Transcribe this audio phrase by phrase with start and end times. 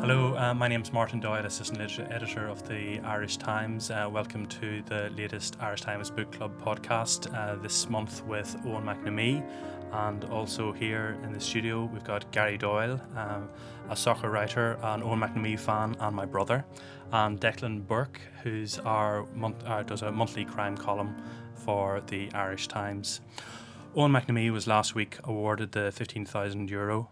[0.00, 3.90] Hello, uh, my name is Martin Doyle, Assistant Editor of the Irish Times.
[3.90, 8.84] Uh, welcome to the latest Irish Times Book Club podcast uh, this month with Eoin
[8.84, 9.44] McNamee.
[9.90, 13.48] And also here in the studio, we've got Gary Doyle, um,
[13.90, 16.64] a soccer writer, an Eoin McNamee fan, and my brother,
[17.10, 21.16] and Declan Burke, who's our month, uh, does a monthly crime column
[21.56, 23.20] for the Irish Times.
[23.96, 27.08] Eoin McNamee was last week awarded the 15,000 euro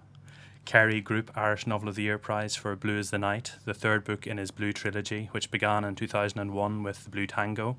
[0.67, 4.03] Kerry Group Irish Novel of the Year Prize for Blue is the Night, the third
[4.03, 7.77] book in his Blue trilogy, which began in 2001 with The Blue Tango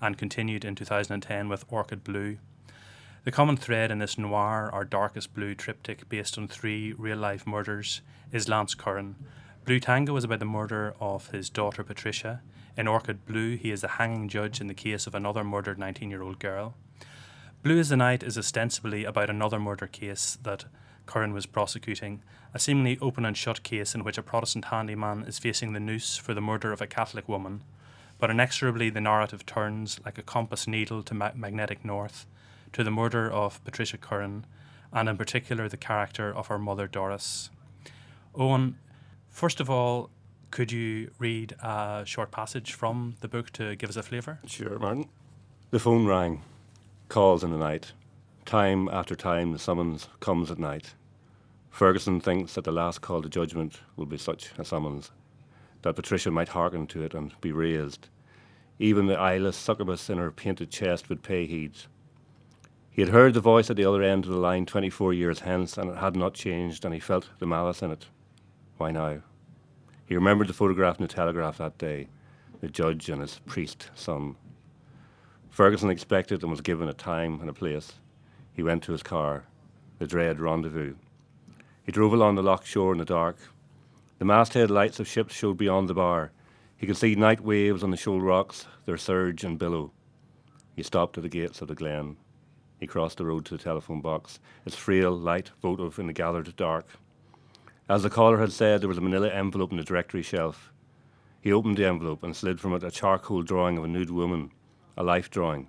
[0.00, 2.38] and continued in 2010 with Orchid Blue.
[3.22, 7.46] The common thread in this noir or darkest blue triptych based on three real life
[7.46, 8.02] murders
[8.32, 9.14] is Lance Curran.
[9.64, 12.42] Blue Tango is about the murder of his daughter Patricia.
[12.76, 16.10] In Orchid Blue, he is the hanging judge in the case of another murdered 19
[16.10, 16.74] year old girl.
[17.62, 20.64] Blue is the Night is ostensibly about another murder case that
[21.06, 22.22] Curran was prosecuting,
[22.52, 26.16] a seemingly open and shut case in which a Protestant handyman is facing the noose
[26.16, 27.62] for the murder of a Catholic woman.
[28.18, 32.26] But inexorably, the narrative turns like a compass needle to ma- magnetic north,
[32.72, 34.46] to the murder of Patricia Curran,
[34.92, 37.50] and in particular the character of her mother Doris.
[38.34, 38.74] Eoin,
[39.28, 40.10] first of all,
[40.50, 44.38] could you read a short passage from the book to give us a flavour?
[44.46, 45.08] Sure, Martin.
[45.70, 46.42] The phone rang.
[47.08, 47.92] Calls in the night.
[48.44, 50.94] Time after time, the summons comes at night.
[51.70, 55.10] Ferguson thinks that the last call to judgment will be such a summons
[55.82, 58.08] that Patricia might hearken to it and be raised.
[58.78, 61.72] Even the eyeless succubus in her painted chest would pay heed.
[62.90, 65.76] He had heard the voice at the other end of the line 24 years hence,
[65.76, 68.06] and it had not changed, and he felt the malice in it.
[68.78, 69.20] Why now?
[70.06, 72.08] He remembered the photograph in the Telegraph that day
[72.60, 74.36] the judge and his priest son.
[75.50, 77.94] Ferguson expected and was given a time and a place.
[78.54, 79.44] He went to his car,
[79.98, 80.94] the dread rendezvous.
[81.84, 83.36] He drove along the loch shore in the dark.
[84.18, 86.30] The masthead lights of ships showed beyond the bar.
[86.76, 89.90] He could see night waves on the shoal rocks, their surge and billow.
[90.76, 92.16] He stopped at the gates of the glen.
[92.78, 96.54] He crossed the road to the telephone box, its frail light votive in the gathered
[96.56, 96.86] dark.
[97.88, 100.72] As the caller had said, there was a manila envelope in the directory shelf.
[101.40, 104.52] He opened the envelope and slid from it a charcoal drawing of a nude woman,
[104.96, 105.68] a life drawing.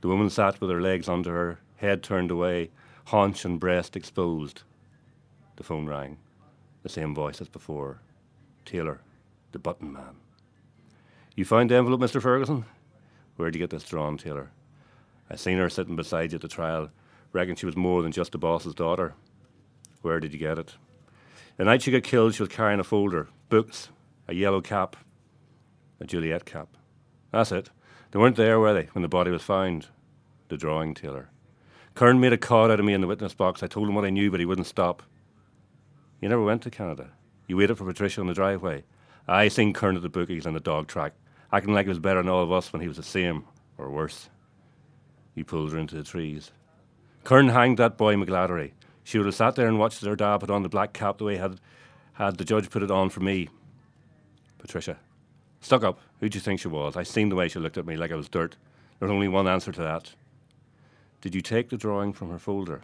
[0.00, 2.70] The woman sat with her legs under her, head turned away,
[3.06, 4.62] haunch and breast exposed.
[5.56, 6.18] The phone rang.
[6.82, 8.00] The same voice as before.
[8.64, 9.00] Taylor,
[9.52, 10.16] the button man.
[11.34, 12.20] You found the envelope, Mr.
[12.20, 12.64] Ferguson?
[13.36, 14.50] Where'd you get this drawn, Taylor?
[15.30, 16.90] I seen her sitting beside you at the trial.
[17.32, 19.14] Reckon she was more than just the boss's daughter.
[20.02, 20.74] Where did you get it?
[21.56, 23.88] The night she got killed, she was carrying a folder, books,
[24.26, 24.96] a yellow cap,
[26.00, 26.68] a Juliet cap.
[27.32, 27.70] That's it.
[28.10, 29.88] They weren't there, were they, when the body was found?
[30.48, 31.30] The drawing, Taylor.
[31.98, 33.60] Curran made a cod out of me in the witness box.
[33.60, 35.02] I told him what I knew, but he wouldn't stop.
[36.20, 37.10] You never went to Canada.
[37.48, 38.84] You waited for Patricia on the driveway.
[39.26, 41.14] I seen Curran at the bookies on the dog track,
[41.52, 43.46] acting like he was better than all of us when he was the same,
[43.78, 44.30] or worse.
[45.34, 46.52] You pulled her into the trees.
[47.24, 48.74] Curran hanged that boy McGladdery.
[49.02, 51.24] She would have sat there and watched her dad put on the black cap the
[51.24, 51.60] way had
[52.12, 53.48] had the judge put it on for me.
[54.58, 54.98] Patricia.
[55.60, 55.98] Stuck up.
[56.20, 56.96] Who'd you think she was?
[56.96, 58.56] I seen the way she looked at me like I was dirt.
[59.00, 60.14] There's only one answer to that.
[61.20, 62.82] Did you take the drawing from her folder?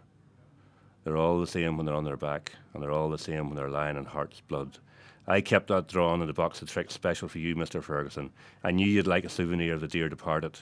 [1.04, 3.54] They're all the same when they're on their back, and they're all the same when
[3.54, 4.78] they're lying in heart's blood.
[5.26, 7.80] I kept that drawing in the box of tricks special for you, Mr.
[7.80, 8.30] Ferguson.
[8.64, 10.58] I knew you'd like a souvenir of the dear departed.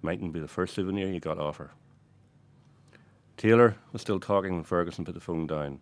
[0.00, 1.72] Mightn't be the first souvenir you got off her.
[3.36, 5.80] Taylor was still talking when Ferguson put the phone down.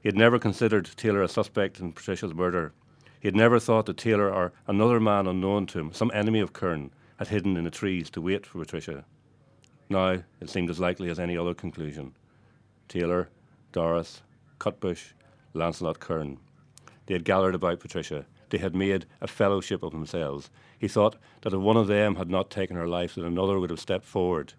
[0.00, 2.72] He had never considered Taylor a suspect in Patricia's murder.
[3.18, 6.52] He had never thought that Taylor or another man unknown to him, some enemy of
[6.52, 9.04] Curran, had hidden in the trees to wait for Patricia.
[9.90, 12.14] Now it seemed as likely as any other conclusion.
[12.88, 13.28] Taylor,
[13.72, 14.22] Doris,
[14.60, 15.12] Cutbush,
[15.52, 16.38] Lancelot Curran.
[17.06, 18.24] They had gathered about Patricia.
[18.50, 20.48] They had made a fellowship of themselves.
[20.78, 23.70] He thought that if one of them had not taken her life, that another would
[23.70, 24.54] have stepped forward.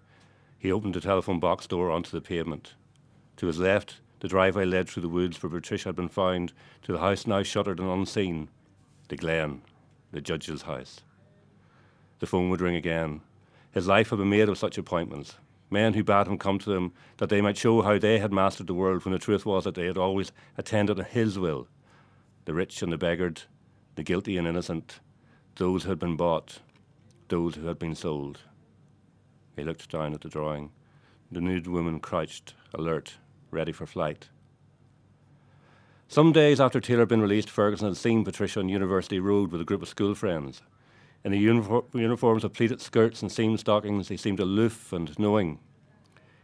[0.59, 2.74] He opened the telephone box door onto the pavement.
[3.38, 6.51] To his left, the driveway led through the woods where Patricia had been found
[6.83, 8.50] to the house now shuttered and unseen.
[9.07, 9.62] The Glen,
[10.12, 11.01] the judge's house.
[12.19, 13.22] The phone would ring again.
[13.71, 15.35] His life had been made of such appointments.
[15.69, 18.68] Men who bade him come to them that they might show how they had mastered
[18.68, 21.68] the world when the truth was that they had always attended to his will.
[22.45, 23.44] The rich and the beggared,
[23.95, 25.00] the guilty and innocent,
[25.56, 26.59] those who had been bought,
[27.29, 28.39] those who had been sold.
[29.56, 30.71] He looked down at the drawing.
[31.31, 33.15] The nude woman crouched, alert,
[33.51, 34.27] ready for flight.
[36.09, 39.62] Some days after Taylor had been released, Ferguson had seen Patricia on University Road with
[39.62, 40.62] a group of school friends.
[41.23, 45.59] In the unifor- uniforms of pleated skirts and seam stockings, they seemed aloof and knowing.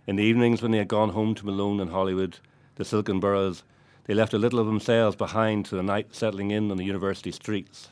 [0.06, 2.40] In the evenings when they had gone home to Malone and Holywood,
[2.76, 3.64] the silken boroughs,
[4.06, 7.32] They left a little of themselves behind to the night settling in on the university
[7.32, 7.90] streets,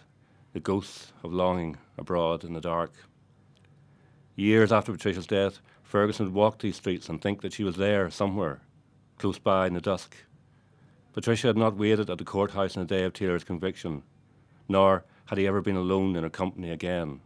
[0.53, 2.93] the ghosts of longing abroad in the dark.
[4.37, 8.09] Years after Patricia's death, Ferguson would walk these streets and think that she was there
[8.09, 8.61] somewhere,
[9.17, 10.15] close by in the dusk.
[11.11, 14.03] Patricia had not waited at the courthouse on the day of Taylor's conviction,
[14.69, 17.22] nor had he ever been alone in her company again.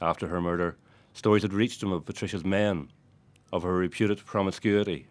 [0.00, 0.76] After her murder,
[1.12, 2.90] stories had reached him of Patricia's men,
[3.52, 5.06] of her reputed promiscuity.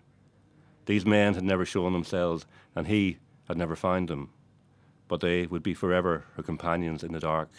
[0.86, 2.46] These men had never shown themselves,
[2.76, 3.18] and he
[3.48, 4.30] had never found them,
[5.08, 7.50] but they would be forever her companions in the dark.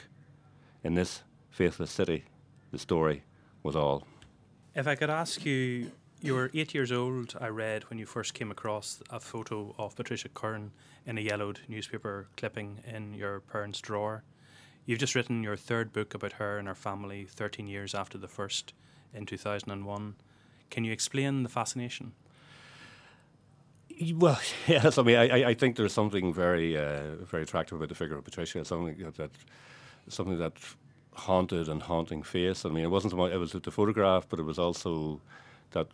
[0.82, 2.24] In this faithless city,
[2.70, 3.22] the story
[3.62, 4.06] was all.
[4.74, 8.34] If I could ask you, you were eight years old, I read, when you first
[8.34, 10.70] came across a photo of Patricia Curran
[11.04, 14.22] in a yellowed newspaper clipping in your parents' drawer.
[14.86, 18.28] You've just written your third book about her and her family 13 years after the
[18.28, 18.72] first
[19.12, 20.14] in 2001.
[20.70, 22.12] Can you explain the fascination?
[24.14, 24.98] Well, yes.
[24.98, 28.24] I mean, I, I think there's something very, uh, very attractive about the figure of
[28.24, 28.64] Patricia.
[28.64, 29.30] Something that,
[30.08, 30.52] something that
[31.14, 32.64] haunted and haunting face.
[32.64, 35.20] I mean, it wasn't so much, it was the photograph, but it was also
[35.72, 35.88] that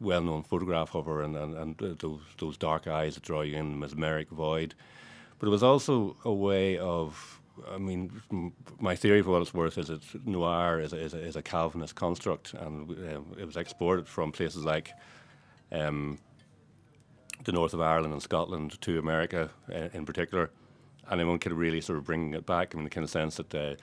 [0.00, 3.70] well-known photograph of her and, and, and those those dark eyes that draw you in,
[3.72, 4.74] the mesmeric void.
[5.38, 7.38] But it was also a way of
[7.72, 8.22] I mean,
[8.78, 11.42] my theory for what it's worth is that noir is a, is a, is a
[11.42, 14.92] Calvinist construct, and um, it was exported from places like
[15.72, 16.18] um,
[17.44, 20.50] the north of Ireland and Scotland to America uh, in particular.
[21.10, 23.74] Anyone could really sort of bring it back in the kind of sense that uh,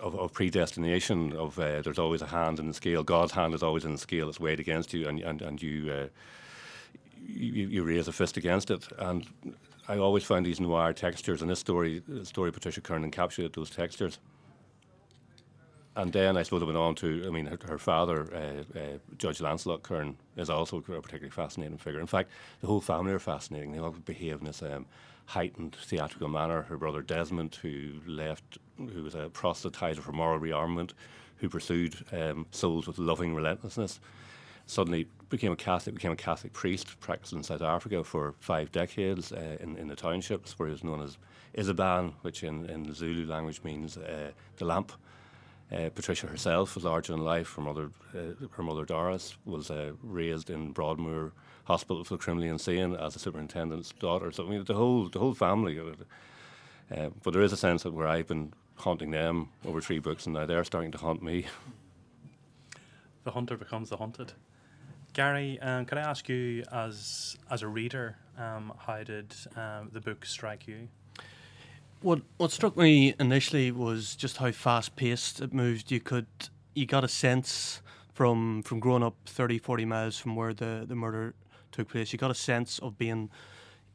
[0.00, 3.02] of, of, predestination, of uh, there's always a hand in the scale.
[3.02, 4.28] God's hand is always in the scale.
[4.28, 5.92] It's weighed against you, and and and you.
[5.92, 6.06] Uh,
[7.26, 9.26] you, you raise a fist against it, and
[9.86, 14.18] I always find these noir textures, and this story, story Patricia Curran encapsulated those textures.
[15.96, 18.82] And then I suppose I went on to, I mean, her, her father, uh, uh,
[19.16, 22.00] Judge Lancelot Curran, is also a particularly fascinating figure.
[22.00, 22.30] In fact,
[22.60, 23.72] the whole family are fascinating.
[23.72, 24.86] They all behave in this um,
[25.26, 26.62] heightened theatrical manner.
[26.62, 30.92] Her brother Desmond, who left, who was a proselytizer for moral rearmament,
[31.38, 34.00] who pursued um, souls with loving relentlessness
[34.68, 39.32] suddenly became a Catholic, became a Catholic priest, practiced in South Africa for five decades
[39.32, 41.16] uh, in, in the townships, where he was known as
[41.56, 44.92] Isaban, which in, in the Zulu language means uh, the lamp.
[45.72, 47.54] Uh, Patricia herself was larger than life.
[47.54, 51.32] Her mother, uh, her mother Doris, was uh, raised in Broadmoor
[51.64, 54.30] Hospital for the Criminally Insane as a superintendent's daughter.
[54.32, 55.78] So I mean, the whole the whole family.
[55.78, 60.26] Uh, but there is a sense that where I've been haunting them over three books,
[60.26, 61.46] and now they're starting to haunt me.
[63.24, 64.32] The hunter becomes the hunted.
[65.12, 70.00] Gary, um, can I ask you, as as a reader, um, how did um, the
[70.00, 70.88] book strike you?
[72.00, 75.90] What what struck me initially was just how fast paced it moved.
[75.90, 76.26] You could
[76.74, 77.82] you got a sense
[78.14, 81.34] from from growing up 30, 40 miles from where the, the murder
[81.72, 82.12] took place.
[82.12, 83.30] You got a sense of being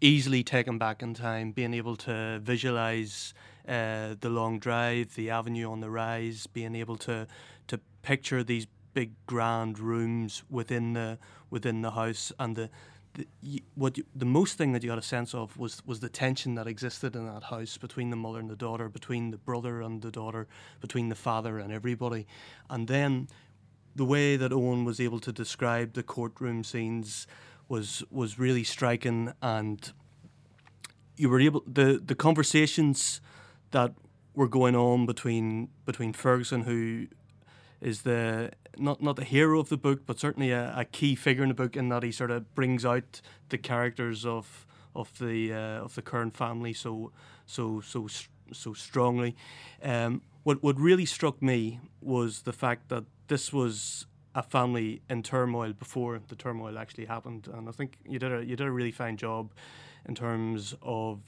[0.02, 3.34] easily taken back in time, being able to visualize
[3.68, 7.28] uh, the long drive, the avenue on the rise, being able to
[7.68, 11.18] to picture these big grand rooms within the
[11.50, 12.32] within the house.
[12.40, 12.70] And the,
[13.14, 16.10] the what you, the most thing that you got a sense of was was the
[16.10, 19.82] tension that existed in that house between the mother and the daughter, between the brother
[19.82, 20.48] and the daughter,
[20.82, 22.26] between the father and everybody,
[22.70, 23.28] and then
[23.96, 27.28] the way that Eoin was able to describe the courtroom scenes
[27.68, 29.94] was was really striking, and
[31.16, 33.22] you were able the the conversations
[33.74, 33.94] that
[34.34, 37.08] were going on between between Ferguson who
[37.82, 41.44] is the not not the hero of the book, but certainly a, a key figure
[41.44, 44.66] in the book in that he sort of brings out the characters of
[44.96, 47.12] of the uh, of the Curran family so
[47.46, 48.08] so so
[48.52, 49.36] so strongly.
[49.84, 55.22] Um, what what really struck me was the fact that this was a family in
[55.22, 58.72] turmoil before the turmoil actually happened, and I think you did a you did a
[58.72, 59.52] really fine job
[60.06, 61.20] in terms of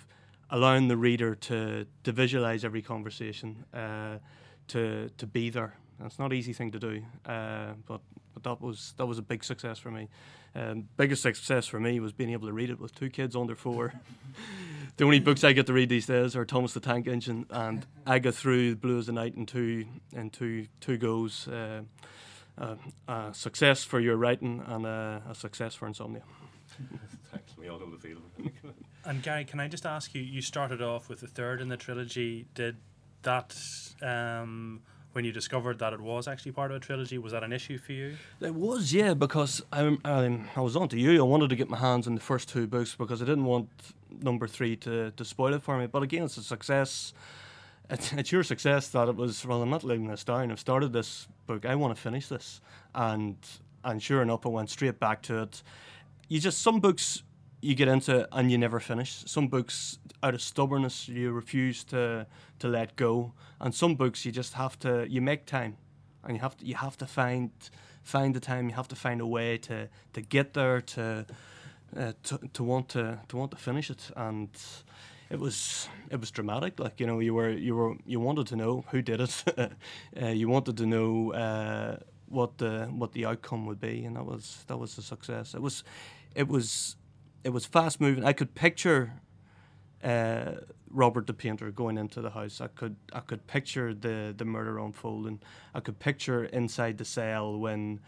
[0.50, 4.18] allowing the reader to to visualize every conversation, uh,
[4.68, 8.02] to to be there it's not an easy thing to do, uh, but
[8.34, 10.10] but that was that was a big success for me.
[10.56, 13.56] Um, biggest success for me was being able to read it with two kids under
[13.56, 13.94] four.
[14.98, 17.86] the only books I get to read these days are Thomas the Tank Engine, and
[18.06, 21.48] I got through Blue is the Night in two in two two goes.
[21.48, 21.82] Uh,
[22.58, 22.76] uh,
[23.10, 26.22] a success for your writing and a, a success for insomnia.
[27.32, 27.52] Thanks.
[27.58, 28.24] We all know the feeling.
[29.06, 30.22] And Gary, can I just ask you?
[30.22, 32.48] You started off with the third in the trilogy.
[32.54, 32.78] Did
[33.24, 33.56] that?
[34.02, 34.82] Um,
[35.16, 37.78] when you discovered that it was actually part of a trilogy, was that an issue
[37.78, 38.18] for you?
[38.42, 41.18] It was, yeah, because I, I, I was on to you.
[41.18, 43.70] I wanted to get my hands on the first two books because I didn't want
[44.22, 45.88] number three to, to spoil it for me.
[45.88, 47.14] But again, it's a success.
[47.90, 50.52] It's, it's your success that it was, well, I'm not letting this down.
[50.52, 51.66] I've started this book.
[51.66, 52.60] I want to finish this.
[52.94, 53.38] And,
[53.86, 55.64] and sure enough, I went straight back to it.
[56.28, 57.24] You just, some books
[57.66, 59.24] you get into it and you never finish.
[59.26, 62.28] Some books, out of stubbornness, you refuse to
[62.60, 65.78] to let go, and some books you just have to you make time,
[66.24, 67.50] and you have to you have to find
[68.04, 68.70] find the time.
[68.70, 71.26] You have to find a way to to get there to
[71.98, 74.50] uh, to, to want to to want to finish it and
[75.30, 76.80] it was it was dramatic.
[76.80, 79.44] Like you know, you were you were you wanted to know who did it.
[80.22, 84.26] uh, you wanted to know uh, what the what the outcome would be, and that
[84.26, 85.56] was that was a success.
[85.56, 85.84] It was
[86.36, 86.96] it was
[87.46, 88.26] it was fast moving.
[88.26, 89.14] I could picture
[90.04, 90.54] uh,
[90.90, 92.60] Robert the painter going into the house.
[92.60, 95.40] I could I could picture the the murder unfolding.
[95.74, 98.00] I could picture inside the cell when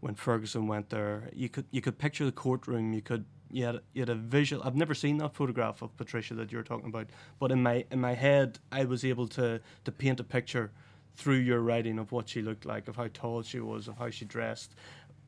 [0.00, 1.30] when Ferguson went there.
[1.34, 2.92] You could you could picture the courtroom.
[2.92, 4.62] You could you had, you had a visual.
[4.62, 7.08] I've never seen that photograph of Patricia that you're talking about,
[7.38, 10.70] but in my in my head, I was able to to paint a picture
[11.14, 14.10] through your writing of what she looked like, of how tall she was, of how
[14.10, 14.74] she dressed.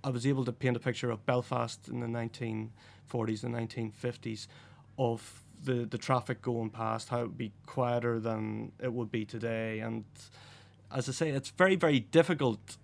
[0.04, 4.46] I was able to paint a picture of Belfast in the 1940s and 1950s,
[4.98, 9.24] of the the traffic going past, how it would be quieter than it would be
[9.24, 10.04] today, and
[10.92, 12.76] as I say, it's very very difficult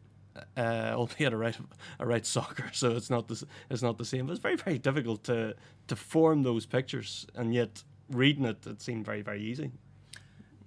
[0.56, 1.58] uh, albeit I write
[1.98, 4.26] I write soccer, so it's not the it's not the same.
[4.26, 5.54] But it's very very difficult to
[5.88, 9.70] to form those pictures, and yet reading it, it seemed very very easy.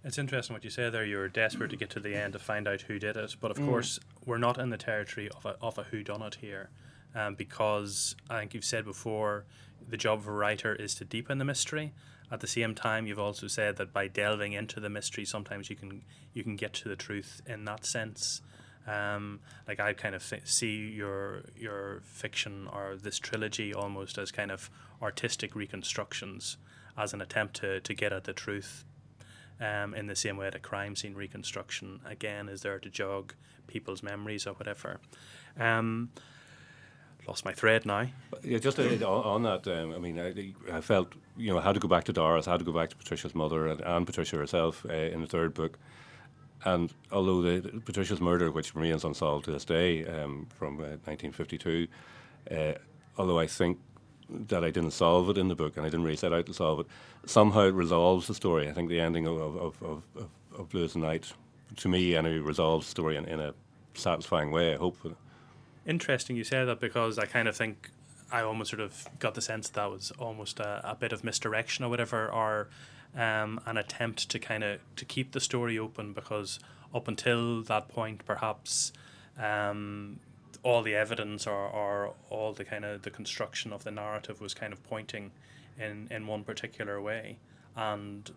[0.06, 1.06] It's interesting what you say there.
[1.06, 3.58] You're desperate to get to the end to find out who did it, but of
[3.58, 3.66] mm.
[3.66, 6.70] course we're not in the territory of a of a who done it here,
[7.16, 9.46] um, because I think you've said before,
[9.88, 11.94] the job of a writer is to deepen the mystery.
[12.32, 15.78] At the same time, you've also said that by delving into the mystery, sometimes you
[15.78, 16.02] can
[16.34, 18.42] you can get to the truth in that sense.
[18.86, 24.52] Um, like I kind of see your your fiction or this trilogy almost as kind
[24.52, 24.70] of
[25.02, 26.58] artistic reconstructions,
[26.98, 28.84] as an attempt to, to get at the truth.
[29.62, 33.34] Um, in the same way that crime scene reconstruction again is there to jog
[33.68, 35.00] people's memories or whatever.
[35.58, 36.10] Um,
[37.28, 38.08] lost my thread now.
[38.44, 41.76] Yeah, just uh, on that, um, I mean, I, I, felt you know I had
[41.76, 44.06] to go back to Doris, I had to go back to Patricia's mother and, and
[44.06, 45.78] Patricia herself uh, in the third book.
[46.66, 51.88] And although the, Patricia's murder, which remains unsolved to this day um, from uh, 1952,
[52.52, 52.74] uh,
[53.18, 53.80] although I think
[54.48, 56.54] that I didn't solve it in the book and I didn't really set out to
[56.54, 56.88] solve it,
[57.26, 58.70] somehow it resolves the story.
[58.70, 61.32] I think the ending of, of, of, of, of Blues Night,
[61.78, 63.54] to me, anyway, resolves the story in, in a
[63.94, 64.98] satisfying way, I hope.
[65.86, 67.90] Interesting you say that because I kind of think
[68.32, 71.86] I almost sort of got the sense that was almost a, a bit of misdirection
[71.86, 72.68] or whatever, or
[73.16, 76.60] um, an attempt to kind of to keep the story open because
[76.94, 78.92] up until that point, perhaps
[79.38, 80.20] um,
[80.64, 84.54] all the evidence or, or all the kind of the construction of the narrative was
[84.54, 85.32] kind of pointing
[85.78, 87.38] in, in one particular way,
[87.76, 88.32] and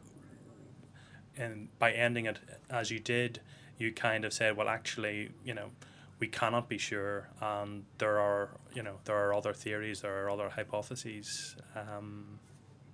[1.38, 2.38] and by ending it
[2.70, 3.40] as you did,
[3.78, 5.70] you kind of said, well, actually, you know,
[6.18, 10.30] we cannot be sure, and there are you know there are other theories, there are
[10.30, 11.56] other hypotheses.
[11.74, 12.38] Um,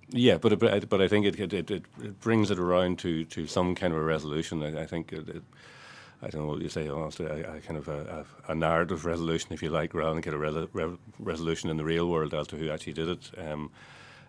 [0.09, 3.47] yeah, but but, but I think it, it, it, it brings it around to, to
[3.47, 4.61] some kind of a resolution.
[4.61, 5.43] I, I think it, it,
[6.23, 9.05] I don't know what you say, honestly, a, a kind of a, a, a, narrative
[9.05, 12.33] resolution, if you like, rather than get a re- re- resolution in the real world
[12.33, 13.31] as to who actually did it.
[13.37, 13.71] Um,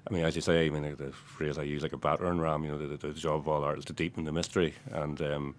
[0.09, 2.65] I mean, as you say, I mean, the phrase I use, like a battering ram,
[2.65, 4.75] you know, the, the, job of all art is to deepen the mystery.
[4.91, 5.55] And um,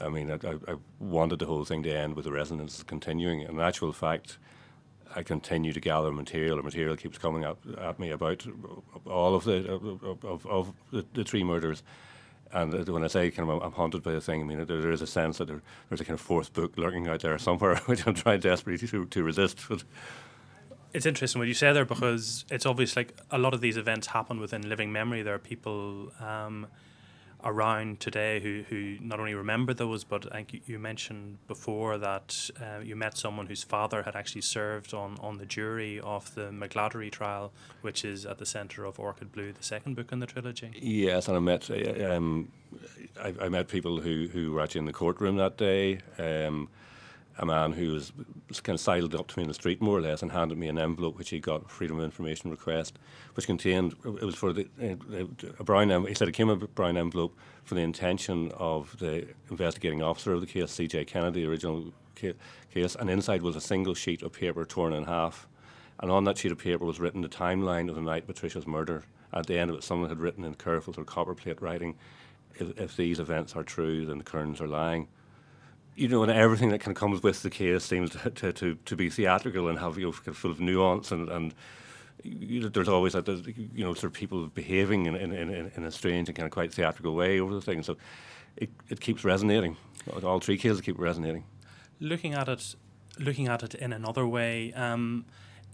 [0.00, 3.42] I mean, I, I, wanted the whole thing to end with the resonance continuing.
[3.42, 4.38] In actual fact,
[5.14, 8.46] I continue to gather material, or material keeps coming up at me about
[9.06, 11.82] all of the of, of, of the, the, three murders.
[12.52, 14.92] And when I say kind of I'm haunted by the thing, I mean there, there
[14.92, 17.76] is a sense that there, there's a kind of fourth book lurking out there somewhere,
[17.86, 19.58] which I'm trying desperately to, to resist.
[19.68, 19.84] But
[20.92, 24.08] it's interesting what you say there because it's obvious like a lot of these events
[24.08, 25.22] happen within living memory.
[25.22, 26.12] There are people.
[26.20, 26.66] Um,
[27.44, 32.50] around today who, who not only remember those, but I think you mentioned before that
[32.60, 36.50] uh, you met someone whose father had actually served on, on the jury of the
[36.50, 40.26] McGladdery trial, which is at the centre of Orchid Blue, the second book in the
[40.26, 40.70] trilogy.
[40.74, 42.50] Yes, and I met uh, um,
[43.20, 45.98] I, I, met people who, who were actually in the courtroom that day.
[46.18, 46.68] Um,
[47.38, 48.12] a man who was,
[48.62, 50.68] kind of sidled up to me in the street more or less and handed me
[50.68, 52.98] an envelope which he got freedom of information request,
[53.34, 55.24] which contained it was for the uh,
[55.58, 56.08] a brown envelope.
[56.08, 60.40] he said it came a brown envelope for the intention of the investigating officer of
[60.40, 61.06] the case, C.J.
[61.06, 62.34] Kennedy, the original ca-
[62.72, 65.48] case, and inside was a single sheet of paper torn in half,
[66.00, 69.04] and on that sheet of paper was written the timeline of the night Patricia's murder.
[69.32, 71.96] At the end of it, someone had written in careful or copperplate writing,
[72.56, 75.08] if, if these events are true, then the Currans are lying
[75.94, 78.74] you know, and everything that kind of comes with the case seems to, to, to,
[78.74, 81.54] to be theatrical and have you know, kind of full of nuance and, and
[82.22, 85.84] you know, there's always that you know sort of people behaving in, in, in, in
[85.84, 87.82] a strange and kind of quite theatrical way over the thing.
[87.82, 87.96] So
[88.56, 89.76] it, it keeps resonating.
[90.22, 91.44] All three cases keep resonating.
[92.00, 92.74] Looking at it,
[93.18, 95.24] looking at it in another way, um,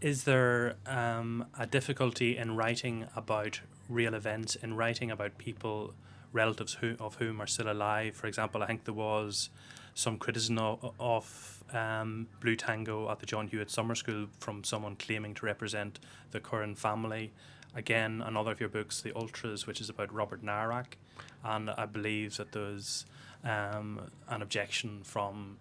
[0.00, 5.94] is there um, a difficulty in writing about real events, in writing about people,
[6.32, 8.14] relatives who, of whom are still alive?
[8.14, 9.50] For example, I think there was
[9.98, 14.94] some criticism of, of um, Blue Tango at the John Hewitt Summer School from someone
[14.94, 15.98] claiming to represent
[16.30, 17.32] the Curran family.
[17.74, 20.94] Again, another of your books, The Ultras, which is about Robert Nairac,
[21.42, 23.06] and I believe that there's
[23.42, 25.58] um, an objection from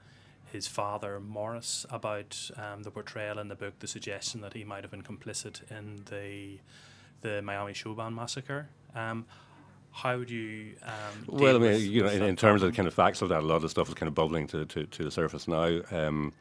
[0.51, 4.83] his father Maurice about um, the portrayal in the book, the suggestion that he might
[4.83, 6.59] have been complicit in the
[7.21, 8.69] the Miami Showband massacre.
[8.93, 9.25] Um,
[9.97, 10.75] how would you?
[10.83, 13.29] Um, well, I mean, you know, in, in terms of the kind of facts of
[13.29, 15.81] that, a lot of stuff is kind of bubbling to, to, to the surface now.
[15.91, 16.33] Um,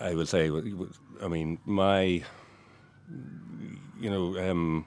[0.00, 0.50] I would say,
[1.22, 2.22] I mean, my,
[4.00, 4.86] you know, um,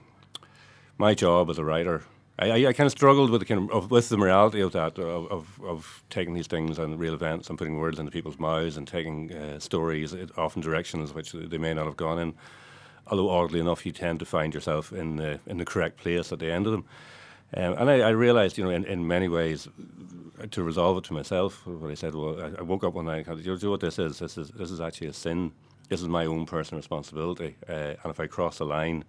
[0.98, 2.04] my job as a writer,
[2.40, 4.72] I, I, I kind of struggled with the kind of, of with the morality of
[4.72, 8.40] that, of, of, of taking these things and real events and putting words into people's
[8.40, 12.34] mouths and taking uh, stories, often directions which they may not have gone in.
[13.10, 16.40] Although oddly enough, you tend to find yourself in the in the correct place at
[16.40, 16.86] the end of them.
[17.56, 19.68] Um, and I, I realised, you know, in, in many ways,
[20.52, 23.28] to resolve it to myself, what I said, well, I, I woke up one night
[23.28, 24.20] and you know what this is?
[24.20, 25.52] This is this is actually a sin.
[25.90, 27.56] This is my own personal responsibility.
[27.68, 29.06] Uh, and if I cross the line,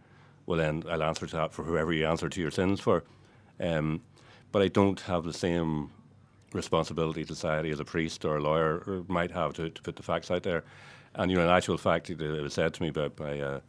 [0.46, 3.04] well, then I'll answer to that for whoever you answer to your sins for.
[3.60, 4.00] Um,
[4.52, 5.90] but I don't have the same
[6.52, 10.02] responsibility to society as a priest or a lawyer might have to, to put the
[10.02, 10.64] facts out there.
[11.14, 13.60] And, you know, in actual fact, it was said to me by, by uh,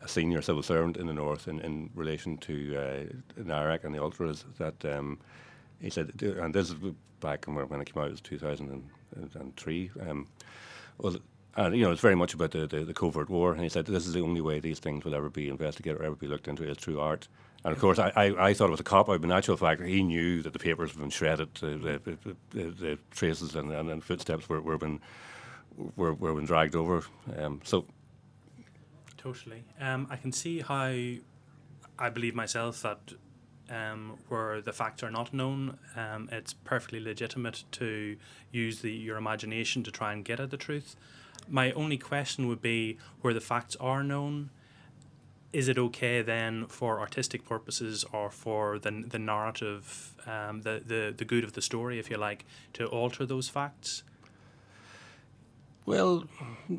[0.00, 3.42] a senior civil servant in the north in, in relation to uh,
[3.82, 5.18] and the Ultras that um,
[5.80, 6.76] he said, and this is
[7.20, 9.90] back when it came out, it was 2003.
[10.08, 10.26] Um,
[10.98, 11.16] well,
[11.56, 13.52] and you know, it's very much about the, the, the covert war.
[13.52, 16.04] And he said, this is the only way these things will ever be investigated or
[16.04, 17.28] ever be looked into is through art.
[17.64, 19.56] And of course, I, I, I thought it was a cop out, but in actual
[19.56, 23.72] fact, he knew that the papers had been shredded, the, the, the, the traces and,
[23.72, 25.00] and, and footsteps were, were, been,
[25.96, 27.02] were, were been dragged over.
[27.36, 27.84] Um, so
[29.28, 29.62] Totally.
[29.78, 30.86] Um, I can see how
[31.98, 33.12] I believe myself that
[33.68, 38.16] um, where the facts are not known, um, it's perfectly legitimate to
[38.50, 40.96] use the, your imagination to try and get at the truth.
[41.46, 44.48] My only question would be where the facts are known,
[45.52, 51.14] is it okay then for artistic purposes or for the, the narrative, um, the, the,
[51.14, 54.04] the good of the story, if you like, to alter those facts?
[55.88, 56.24] Well,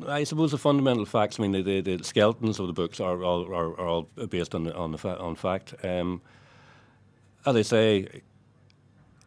[0.06, 1.40] I suppose the fundamental facts.
[1.40, 4.54] I mean, the, the, the skeletons of the books are all are, are all based
[4.54, 5.74] on the, on the fa- on fact.
[5.82, 6.22] Um,
[7.44, 8.22] as I say,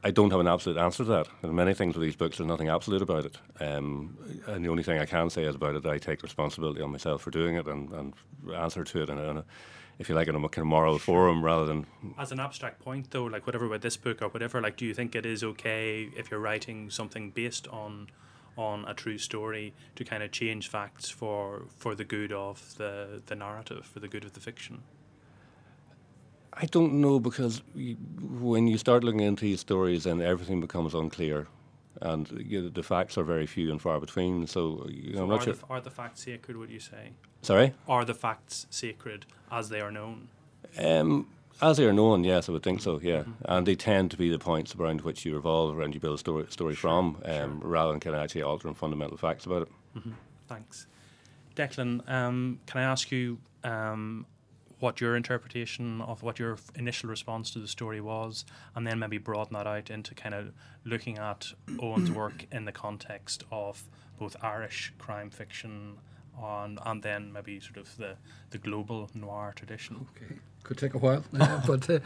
[0.02, 1.28] I don't have an absolute answer to that.
[1.42, 3.38] And many things with these books, there's nothing absolute about it.
[3.60, 4.18] Um,
[4.48, 7.22] and the only thing I can say is about it, I take responsibility on myself
[7.22, 8.14] for doing it and, and
[8.56, 9.46] answer to it in a, in a,
[10.00, 13.12] if you like, in a kind of moral forum rather than As an abstract point,
[13.12, 16.10] though, like whatever with this book or whatever, like, do you think it is okay
[16.16, 18.08] if you're writing something based on
[18.58, 23.22] on a true story to kind of change facts for for the good of the
[23.26, 24.84] the narrative, for the good of the fiction?
[26.56, 30.94] I don't know because you, when you start looking into these stories, then everything becomes
[30.94, 31.48] unclear,
[32.02, 34.46] and you know, the facts are very few and far between.
[34.48, 35.54] So, you know, So I'm not are, sure.
[35.54, 36.58] the, are the facts sacred?
[36.58, 37.14] Would you say?
[37.42, 37.74] Sorry.
[37.88, 40.28] Are the facts sacred as they are known?
[40.78, 41.28] Um,
[41.64, 43.00] as they are known, yes, I would think so.
[43.02, 46.16] Yeah, and they tend to be the points around which you revolve around you build
[46.16, 49.70] a story, story from, um, rather than kind of actually altering fundamental facts about it.
[50.48, 50.88] Thanks,
[51.56, 52.08] Declan.
[52.10, 54.26] Um, can I ask you um,
[54.80, 58.44] what your interpretation of what your initial response to the story was,
[58.76, 60.52] and then maybe broaden that out into kind of
[60.84, 63.84] looking at Eoin's work in the context of
[64.20, 65.98] both Irish crime fiction
[66.38, 68.16] on, and then maybe sort of the,
[68.52, 70.08] the global noir tradition.
[70.16, 72.00] Okay, could take a while, uh, but uh,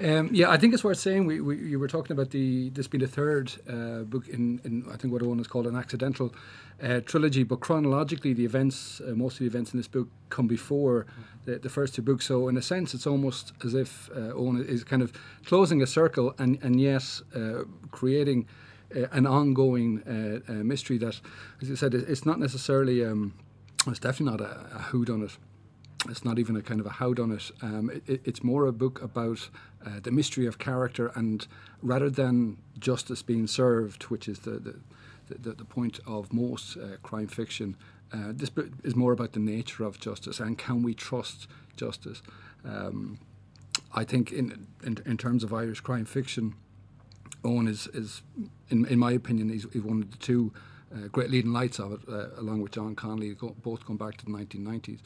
[0.00, 1.26] um, yeah, I think it's worth saying.
[1.26, 4.84] We, we you were talking about the this being the third uh, book in, in
[4.92, 6.34] I think what Eoin has called an accidental
[6.82, 10.46] uh, trilogy, but chronologically the events, uh, most of the events in this book come
[10.46, 11.06] before
[11.44, 12.26] the, the first two books.
[12.26, 15.12] So in a sense, it's almost as if uh, Eoin is kind of
[15.44, 18.46] closing a circle and and yet uh, creating
[19.10, 20.00] an ongoing
[20.46, 21.20] mystery that,
[21.60, 23.04] as you said, it's not necessarily.
[23.04, 23.34] Um,
[23.86, 25.36] it's definitely not a, a whodunit
[26.08, 27.50] it's not even a kind of a how done it.
[27.62, 28.20] Um, it, it.
[28.24, 29.48] It's more a book about
[29.84, 31.46] uh, the mystery of character, and
[31.82, 36.96] rather than justice being served, which is the the, the, the point of most uh,
[37.02, 37.76] crime fiction,
[38.12, 42.22] uh, this book is more about the nature of justice and can we trust justice.
[42.64, 43.18] Um,
[43.94, 46.54] I think in, in in terms of Irish crime fiction,
[47.42, 48.22] Eoin is is
[48.68, 50.52] in in my opinion he's, he's one of the two
[50.92, 54.24] uh, great leading lights of it, uh, along with John Connolly, both going back to
[54.24, 55.00] the 1990s.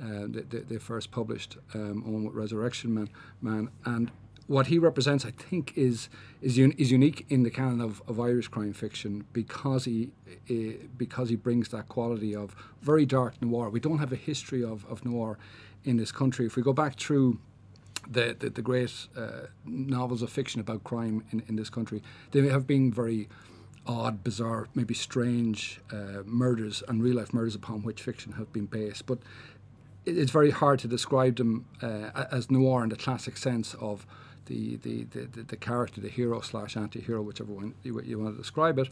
[0.00, 3.08] Uh, they, they, they first published um, with Resurrection Man,
[3.42, 4.12] Man, and
[4.46, 6.08] what he represents, I think, is
[6.40, 10.10] is, un- is unique in the canon of, of Irish crime fiction because he
[10.50, 13.68] uh, because he brings that quality of very dark noir.
[13.70, 15.38] We don't have a history of, of noir
[15.84, 16.46] in this country.
[16.46, 17.38] If we go back through
[18.10, 22.46] the, the, the great uh, novels of fiction about crime in, in this country, they
[22.48, 23.28] have been very
[23.88, 28.66] odd, bizarre, maybe strange uh, murders and real life murders upon which fiction have been
[28.66, 29.06] based.
[29.06, 29.18] But
[30.04, 34.06] it's very hard to describe them uh, as noir in the classic sense of
[34.46, 38.38] the, the, the, the, character, the hero slash anti-hero, whichever one you, you want to
[38.38, 38.88] describe it,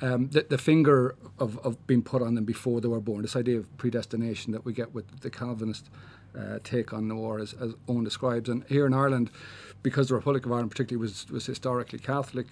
[0.00, 3.36] um, the, the finger of, of being put on them before they were born, this
[3.36, 5.90] idea of predestination that we get with the Calvinist
[6.38, 8.48] uh, take on noir, as, as Eoin describes.
[8.48, 9.30] And here in Ireland,
[9.82, 12.46] because the Republic of Ireland particularly was, was historically Catholic,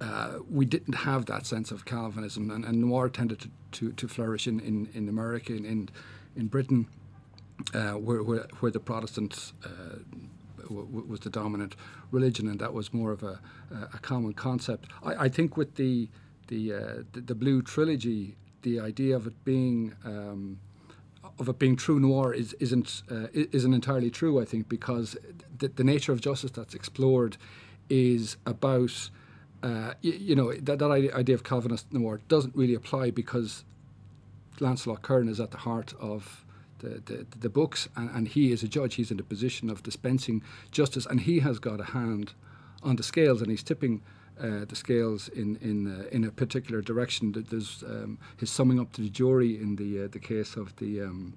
[0.00, 4.08] uh, we didn't have that sense of Calvinism, and, and noir tended to, to, to,
[4.08, 5.88] flourish in, in, in America, in, in,
[6.36, 6.88] in Britain,
[7.74, 9.98] uh, where, where, where, the Protestant uh,
[10.62, 11.76] w- was the dominant
[12.10, 13.38] religion, and that was more of a,
[13.92, 14.86] a common concept.
[15.02, 16.08] I, I, think with the
[16.48, 16.78] the, uh,
[17.12, 20.58] the, the Blue trilogy, the idea of it being um,
[21.38, 24.40] of it being true noir is, isn't uh, isn't entirely true.
[24.40, 25.16] I think because
[25.58, 27.36] the, the nature of justice that's explored
[27.88, 29.10] is about
[29.62, 33.64] uh, you, you, know that, that idea of Calvinist noir doesn't really apply because
[34.58, 36.44] Lancelot Curran is at the heart of
[36.78, 38.94] the, the, the books, and, and, he is a judge.
[38.94, 42.32] He's in the position of dispensing justice, and he has got a hand
[42.82, 44.00] on the scales, and he's tipping
[44.40, 47.32] uh, the scales in in uh, in a particular direction.
[47.50, 51.02] There's um, his summing up to the jury in the uh, the case of the.
[51.02, 51.34] Um,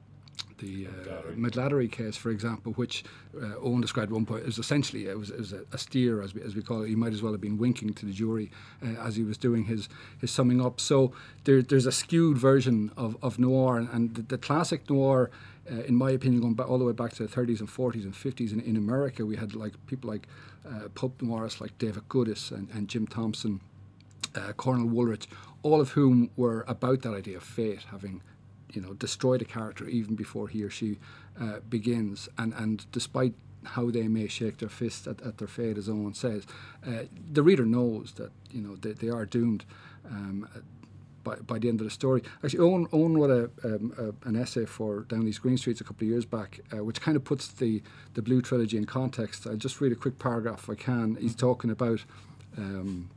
[0.63, 3.03] the uh, case, for example, which
[3.35, 6.21] uh, Eoin described at one point, is essentially it was, it was a, a, steer,
[6.21, 6.89] as we, as we call it.
[6.89, 9.65] He might as well have been winking to the jury uh, as he was doing
[9.65, 10.79] his, his summing up.
[10.79, 11.11] So
[11.43, 15.29] there, there's a skewed version of, of noir, and, and the, the, classic noir.
[15.71, 18.03] Uh, in my opinion, going back all the way back to the 30s and 40s
[18.03, 20.27] and 50s in, in America, we had like people like
[20.67, 23.61] uh, pulp noirs like David Goodis and, and Jim Thompson,
[24.35, 25.27] uh, Cornell Woolrich,
[25.61, 28.21] all of whom were about that idea of fate having
[28.73, 30.99] you know destroy the character even before he or she
[31.39, 33.33] uh, begins and and despite
[33.65, 36.45] how they may shake their fist at, at their fate as Eoin says
[36.85, 39.63] uh, the reader knows that you know they, they are doomed
[40.05, 40.47] um,
[41.23, 42.21] by, by the end of the story.
[42.43, 45.83] Actually, Eoin, Eoin wrote a, um, a, an essay for Down These Green Streets a
[45.83, 47.81] couple of years back, uh, which kind of puts the,
[48.13, 49.47] the Blue Trilogy in context.
[49.47, 51.15] I'll just read a quick paragraph if I can.
[51.15, 52.03] He's talking about
[52.57, 53.09] um,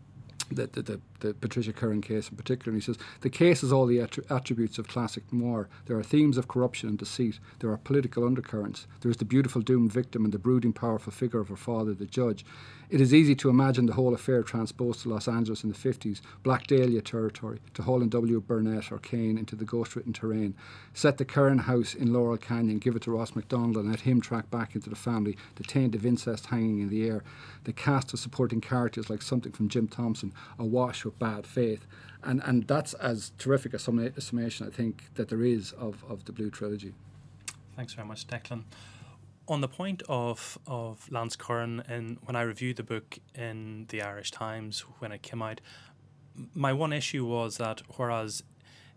[0.51, 2.73] the, the, the, the, Patricia Curran case in particular.
[2.73, 5.69] And he says, The case has all the attributes of classic noir.
[5.87, 7.39] There are themes of corruption and deceit.
[7.59, 8.87] There are political undercurrents.
[9.01, 12.07] There is the beautiful doomed victim and the brooding, powerful figure of her father, the
[12.07, 12.45] judge.
[12.89, 16.21] It is easy to imagine the whole affair transposed to Los Angeles in the 50s,
[16.45, 18.41] Black Dahlia territory, to Holland W.
[18.41, 20.55] Burnett or Cain into the ghost written terrain.
[20.95, 24.21] Set the Curran house in Laurel Canyon, give it to Ross MacDonald, and let him
[24.21, 27.25] track back into the family, the taint of incest hanging in the air.
[27.65, 31.89] The cast of supporting characters like something from Jim Thompson, awash with bad faith.
[32.23, 36.33] And, and that's as terrific a summation, I think, that there is of, of the
[36.33, 36.95] Blue Trilogy.
[37.75, 38.63] Thanks very much, Declan
[39.49, 44.03] on the point of of Lance Curran, and when I reviewed the book in the
[44.03, 45.61] Irish Times when it came out,
[46.55, 48.43] my one issue was that whereas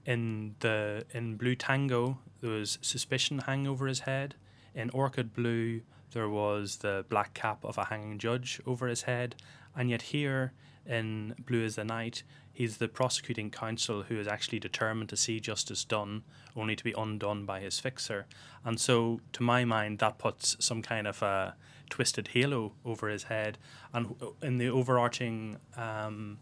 [0.05, 4.35] in the in Blue Tango there was suspicion hanging over his head,
[4.73, 5.81] in Orchid Blue
[6.13, 9.35] there was the black cap of a hanging judge over his head,
[9.75, 10.53] and yet here
[10.85, 12.23] in Blue is the Night
[12.59, 16.21] he's the prosecuting counsel who is actually determined to see justice done,
[16.57, 18.25] only to be undone by his fixer.
[18.65, 21.55] And so, to my mind, that puts some kind of a
[21.89, 23.57] twisted halo over his head.
[23.93, 26.39] And in the overarching um,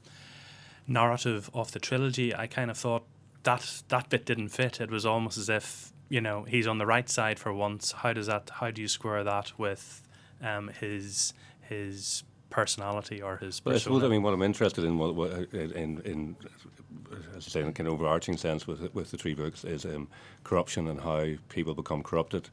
[0.88, 3.04] narrative of the trilogy, I kind of thought
[3.44, 4.82] that that bit didn't fit.
[4.82, 7.92] It was almost as if you know he's on the right side for once.
[7.92, 8.50] How does that?
[8.56, 10.02] How do you square that with
[10.42, 13.60] um, his his personality or his.
[13.60, 16.36] But I suppose I mean what I'm interested in, what, what, in, in
[17.36, 19.86] as I say, in a kind of overarching sense with with the three books is
[19.86, 20.08] um,
[20.44, 22.50] corruption and how people become corrupted.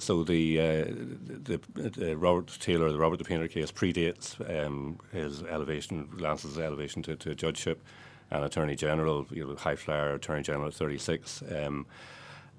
[0.00, 5.42] So the, uh, the, the Robert Taylor, the Robert the Painter case predates um, his
[5.42, 7.82] elevation, Lance's elevation to, to judgeship
[8.30, 11.42] and Attorney General, you know, high flyer Attorney General at 36.
[11.52, 11.86] Um,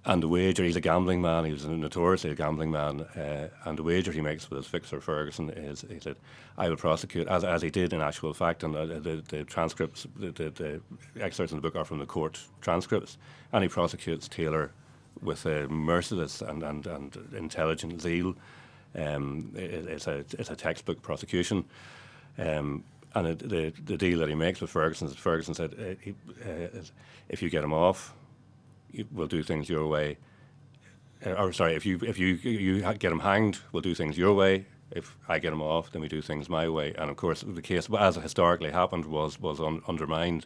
[0.05, 3.77] and the wager, he's a gambling man, he was notoriously a gambling man, uh, and
[3.77, 6.15] the wager he makes with his fixer Ferguson is he said,
[6.57, 10.07] I will prosecute, as, as he did in actual fact, and the, the, the transcripts,
[10.15, 10.81] the, the, the,
[11.21, 13.17] excerpts in the book are from the court transcripts,
[13.51, 14.71] and he prosecutes Taylor
[15.21, 18.35] with a merciless and, and, and intelligent zeal.
[18.95, 21.65] Um, it, it's, a, it's a textbook prosecution.
[22.37, 22.85] Um,
[23.15, 26.81] and it, the, the deal that he makes with Ferguson, Ferguson said, uh, he, uh,
[27.27, 28.13] if you get him off,
[29.11, 30.17] we'll do things your way.
[31.25, 34.33] Uh, or sorry, if you if you you get him hanged, we'll do things your
[34.33, 34.65] way.
[34.91, 36.93] if I get him off, then we do things my way.
[36.97, 40.45] And of course, the case, as it historically happened, was was un- undermined,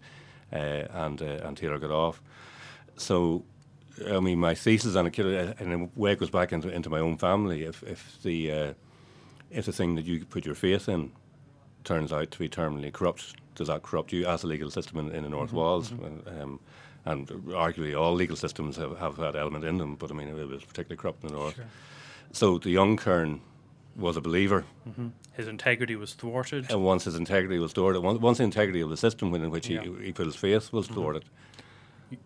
[0.51, 2.21] uh, and uh, and Taylor got off.
[2.97, 3.43] So,
[4.08, 7.17] I mean, my thesis on it, in a way, goes back into into my own
[7.17, 7.63] family.
[7.63, 8.73] If if the uh,
[9.49, 11.12] if the thing that you put your faith in
[11.84, 15.12] turns out to be terminally corrupt, does that corrupt you as a legal system in,
[15.12, 15.91] in the North mm-hmm, Wales?
[15.91, 16.41] Mm-hmm.
[16.41, 16.60] Um,
[17.06, 20.48] and arguably all legal systems have, have that element in them, but I mean, it
[20.48, 21.56] was particularly corrupt in the North.
[21.56, 21.66] Sure.
[22.32, 23.42] So the young Curran
[23.96, 24.66] was a believer.
[24.88, 25.10] Mm-hmm.
[25.34, 26.72] His integrity was thwarted.
[26.72, 29.82] And once his integrity was thwarted, once the integrity of the system in which yeah.
[29.82, 30.96] he, he put his faith was mm-hmm.
[30.96, 31.26] thwarted.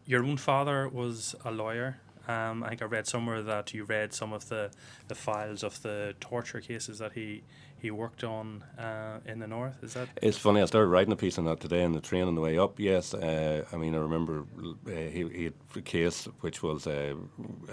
[0.06, 2.00] Your own father was a lawyer.
[2.28, 4.70] Um, I think I read somewhere that you read some of the,
[5.08, 7.44] the files of the torture cases that he
[7.82, 9.84] he worked on uh, in the north.
[9.84, 10.10] Is that?
[10.22, 10.62] It's funny.
[10.62, 12.80] I started writing a piece on that today on the train on the way up.
[12.80, 17.16] Yes, uh, I mean I remember uh, he, he had a case which was uh,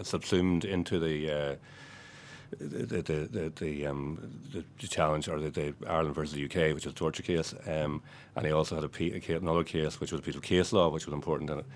[0.03, 1.57] subsumed into the uh,
[2.59, 6.75] the the the, the, um, the, the challenge or the, the, Ireland versus the UK,
[6.75, 8.03] which was a torture case, um,
[8.37, 10.88] and he also had a, p- another case which was a piece of case law,
[10.88, 11.67] which was important in it.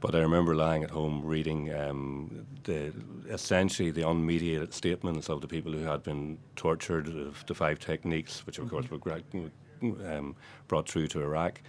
[0.00, 2.92] But I remember lying at home reading um, the
[3.28, 8.46] essentially the unmediated statements of the people who had been tortured, of the five techniques,
[8.46, 8.88] which of mm-hmm.
[8.88, 9.50] course were
[9.82, 10.36] um,
[10.68, 11.60] brought through to Iraq,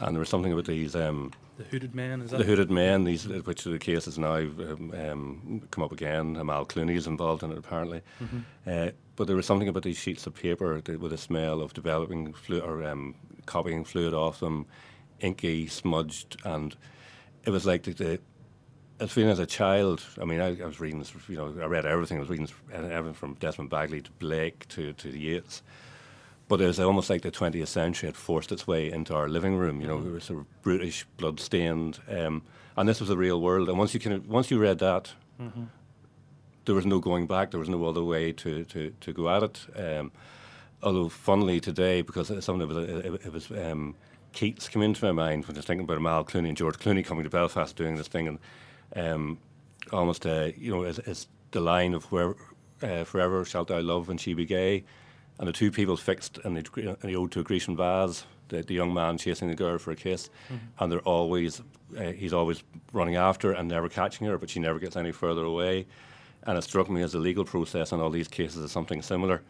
[0.00, 0.96] and there was something about these.
[0.96, 3.04] Um, the hooded men, is that the hooded men?
[3.04, 6.36] These, which the cases now um, um, come up again.
[6.36, 8.40] Amal Clooney is involved in it apparently, mm-hmm.
[8.66, 12.32] uh, but there was something about these sheets of paper with a smell of developing
[12.32, 14.66] fluid or um, copying fluid off them,
[15.20, 16.76] inky, smudged, and
[17.46, 18.20] it was like the, the
[18.98, 20.02] I was feeling as a child.
[20.20, 22.16] I mean, I, I, was reading, you know, I read everything.
[22.16, 25.62] I was reading everything from Desmond Bagley to Blake to to Yeats,
[26.48, 29.56] but it was almost like the 20th century had forced its way into our living
[29.56, 29.80] room.
[29.80, 30.08] You know, mm-hmm.
[30.08, 32.42] it was sort of brutish, blood stained, um,
[32.76, 33.68] and this was the real world.
[33.68, 35.64] And once you can, once you read that, mm-hmm.
[36.64, 37.50] there was no going back.
[37.50, 39.66] There was no other way to to, to go at it.
[39.76, 40.10] Um,
[40.82, 43.50] although, funnily today, because something of it, it, it was.
[43.50, 43.94] Um,
[44.36, 47.04] Keats came into my mind when I was thinking about Amal Clooney and George Clooney
[47.04, 48.38] coming to Belfast doing this thing, and
[48.94, 49.38] um,
[49.92, 52.34] almost, uh, you know, it's, it's, the line of where
[52.82, 54.84] uh, forever shalt thou love and she be gay,
[55.38, 58.62] and the two people fixed in the, in the ode to a Grecian vase, the,
[58.62, 60.56] the, young man chasing the girl for a kiss, mm-hmm.
[60.78, 61.62] and they're always,
[61.96, 65.44] uh, he's always running after and never catching her, but she never gets any further
[65.44, 65.86] away.
[66.42, 69.40] And it struck me as the legal process in all these cases is something similar,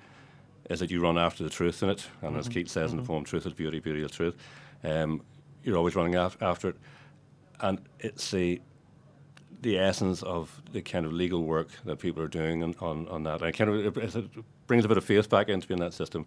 [0.70, 2.40] is that you run after the truth in it, and mm-hmm.
[2.40, 3.00] as Keats says mm-hmm.
[3.00, 4.36] in the poem, truth is beauty, beauty is truth.
[4.86, 5.22] Um,
[5.64, 6.76] you're always running af- after it,
[7.60, 8.60] and it's the
[9.62, 13.22] the essence of the kind of legal work that people are doing on, on, on
[13.24, 13.42] that.
[13.42, 14.30] And kind of it, it
[14.66, 16.26] brings a bit of faith back into being that system.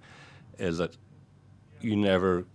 [0.57, 0.97] Is that
[1.79, 2.45] you never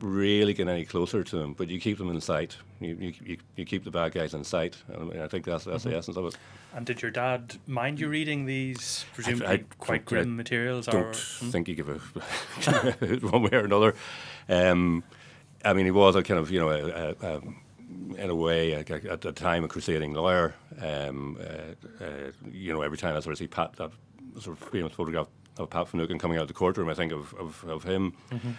[0.00, 2.56] really get any closer to them, but you keep them in sight.
[2.80, 4.76] You, you, you keep the bad guys in sight.
[4.88, 5.90] And I think that's that's mm-hmm.
[5.90, 6.36] the essence of it.
[6.74, 10.86] And did your dad mind you reading these presumably I, I quite grim I materials?
[10.86, 11.50] Don't or, hmm?
[11.50, 11.98] think he give a
[13.26, 13.94] one way or another.
[14.48, 15.02] Um,
[15.64, 17.40] I mean, he was a kind of, you know, a, a, a,
[18.16, 20.54] in a way, at the time, a crusading lawyer.
[20.80, 23.90] Um, uh, uh, you know, every time I sort of see Pat, that
[24.38, 27.34] sort of famous photograph of Pat Finucane coming out of the courtroom, I think of,
[27.34, 28.14] of, of him.
[28.30, 28.50] Mm-hmm.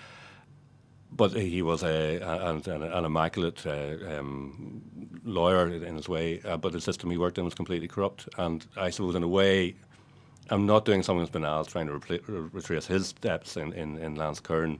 [1.13, 4.81] But he was a, an, an immaculate uh, um,
[5.25, 8.29] lawyer in his way, uh, but the system he worked in was completely corrupt.
[8.37, 9.75] And I suppose, in a way,
[10.49, 11.99] I'm not doing something that's banal, as trying to
[12.53, 14.79] retrace his steps in, in, in Lance Curran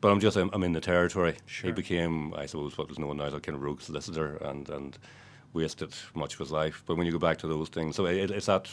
[0.00, 1.36] but I'm just I'm, I'm in the territory.
[1.46, 1.68] Sure.
[1.68, 4.68] He became, I suppose, what was known now as a kind of rogue solicitor, and
[4.68, 4.98] and
[5.52, 6.82] wasted much of his life.
[6.86, 8.68] But when you go back to those things, so it, it's that.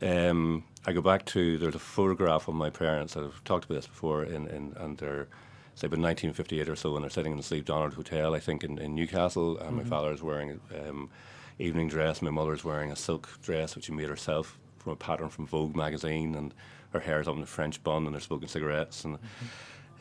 [0.00, 3.16] Um, I go back to there's a photograph of my parents.
[3.16, 5.28] I've talked about this before, in, in and they're
[5.74, 8.62] say about 1958 or so, and they're sitting in the Slieve Donard Hotel, I think,
[8.64, 9.58] in, in Newcastle.
[9.58, 9.76] And mm-hmm.
[9.78, 11.10] my father is wearing um,
[11.58, 12.20] evening dress.
[12.20, 15.76] My mother's wearing a silk dress which she made herself from a pattern from Vogue
[15.76, 16.54] magazine, and
[16.92, 19.16] her hair is up in a French bun, and they're smoking cigarettes and.
[19.16, 19.46] Mm-hmm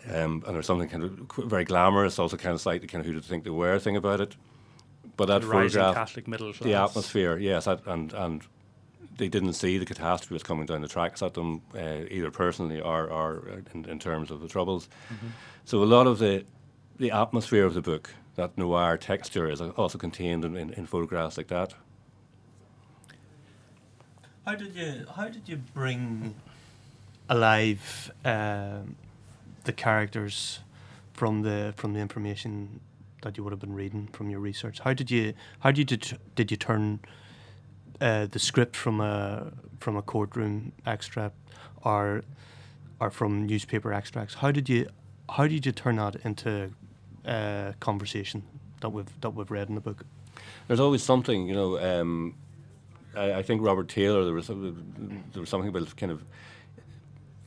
[0.09, 3.13] um, and there's something kind of very glamorous, also kind of slightly kind of who
[3.13, 4.35] to think they were thing about it.
[5.17, 6.63] But that the photograph, Catholic middle class.
[6.63, 8.41] the atmosphere, yes, that, and and
[9.17, 12.81] they didn't see the catastrophe was coming down the tracks at them, uh, either personally
[12.81, 14.89] or, or in, in, terms of the troubles.
[15.13, 15.27] Mm-hmm.
[15.65, 16.43] So a lot of the
[16.97, 21.37] the atmosphere of the book, that noir texture, is also contained in, in, in photographs
[21.37, 21.73] like that.
[24.45, 26.35] How did you How did you bring
[27.29, 28.11] alive?
[28.25, 28.95] Um,
[29.63, 30.59] the characters
[31.13, 32.79] from the from the information
[33.21, 34.79] that you would have been reading from your research.
[34.79, 35.97] How did you how did you
[36.35, 36.99] did you turn
[37.99, 41.35] uh, the script from a from a courtroom extract
[41.83, 42.23] or
[42.99, 44.35] or from newspaper extracts?
[44.35, 44.87] How did you
[45.29, 46.71] how did you turn that into
[47.25, 48.43] a conversation
[48.81, 50.05] that we've that we've read in the book?
[50.67, 51.79] There's always something, you know.
[51.79, 52.35] Um,
[53.15, 54.23] I, I, think Robert Taylor.
[54.23, 56.23] There was there was something about kind of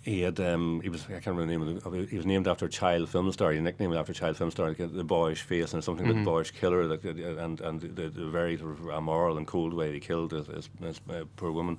[0.05, 2.47] he had um, he was I can't remember the name of the, he was named
[2.47, 3.53] after a child film star.
[3.53, 6.17] He nicknamed after a child film star, like the boyish face and something mm-hmm.
[6.17, 9.73] with the boyish killer, that, and and the, the, very sort of immoral and cold
[9.73, 11.79] way he killed this, his, his uh, poor woman.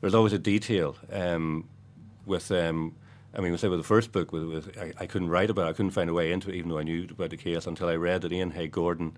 [0.00, 1.68] There's always a detail um,
[2.26, 2.50] with.
[2.50, 2.96] Um,
[3.36, 5.66] I mean, we say with the first book, with, with I, I, couldn't write about.
[5.66, 5.70] it.
[5.70, 7.88] I couldn't find a way into it, even though I knew about the case until
[7.88, 9.16] I read that Iain Hay Gordon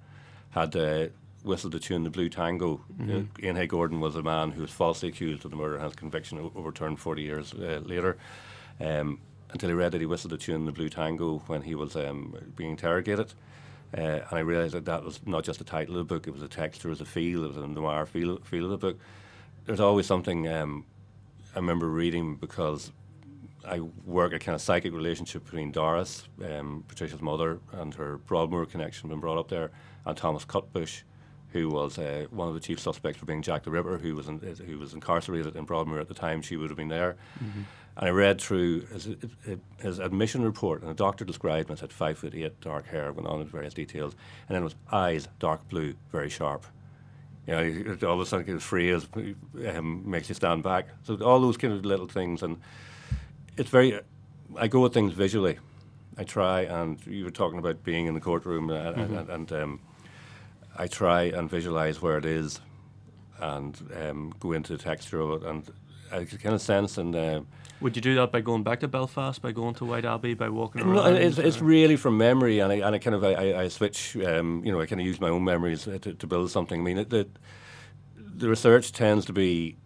[0.51, 1.09] had uh,
[1.47, 3.17] whistled the tune "The Blue Tango." Mm-hmm.
[3.17, 5.83] Uh, Iain Hay Gordon was a man who was falsely accused of the murder and
[5.83, 8.17] has conviction overturned 40 years uh, later.
[8.81, 11.97] Um, until I read that he whistled the tune "The Blue Tango" when he was
[11.97, 13.33] um, being interrogated.
[13.97, 16.33] Uh, and I realised that that was not just the title of the book; it
[16.33, 18.79] was a texture, it was a feel, it was a noir feel, feel of the
[18.79, 18.99] book.
[19.65, 20.85] There's always something um,
[21.55, 22.93] I remember reading because
[23.67, 28.67] I work a kind of psychic relationship between Doris, um, Patricia's mother, and her Broadmoor
[28.67, 29.71] connection, been brought up there,
[30.05, 31.03] and Thomas Cutbush,
[31.57, 34.29] who was uh, one of the chief suspects for being Jack the Ripper, who was
[34.29, 36.43] in, who was incarcerated in Broadmoor at the time.
[36.43, 37.17] She would have been there.
[37.43, 37.61] Mm-hmm.
[37.97, 39.09] And I read through his,
[39.79, 43.11] his, admission report, and the doctor described him as had five foot eight, dark hair,
[43.11, 44.15] went on in various details,
[44.49, 46.67] and then it was eyes dark blue, very sharp.
[47.47, 49.07] You know, all of a sudden his phrase
[49.69, 50.89] um, makes you stand back.
[51.05, 52.61] So all those kind of little things, and
[53.57, 53.99] it's very.
[54.57, 55.59] I go at things visually.
[56.19, 59.17] I try, and you were talking about being in the courtroom, uh, mm-hmm.
[59.17, 59.81] and, and um,
[60.79, 62.61] I try and visualize where it is,
[63.39, 65.71] and um, go into the texture of it, and
[66.13, 67.15] I kind of sense and.
[67.15, 67.41] Uh,
[67.81, 70.81] would you do that by going back to Belfast, by going to Whiteabbey, by walking
[70.81, 70.95] around?
[70.95, 74.17] No, it's, it's really from memory, and I, and I kind of I, I switch.
[74.17, 76.81] Um, you know, I kind of use my own memories to, to build something.
[76.81, 77.29] I mean, it, the
[78.17, 79.77] the research tends to be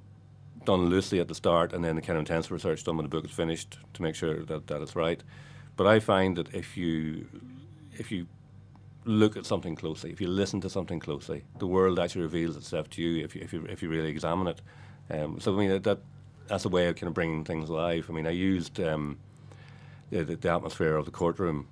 [0.65, 3.11] done loosely at the start, and then the kind of intensive research done when the
[3.11, 5.23] book is finished to make sure that, that it's right.
[5.77, 7.27] But I find that if you
[7.99, 8.27] if you
[9.05, 12.91] look at something closely, if you listen to something closely, the world actually reveals itself
[12.91, 14.61] to you if you if you, if you really examine it.
[15.11, 16.01] Um, so I mean that
[16.51, 18.07] that's a way of kind of bringing things alive.
[18.09, 19.19] I mean, I used um,
[20.11, 21.69] the, the, atmosphere of the courtroom,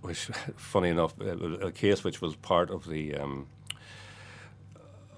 [0.00, 0.24] which,
[0.56, 3.46] funny enough, a case which was part of the um,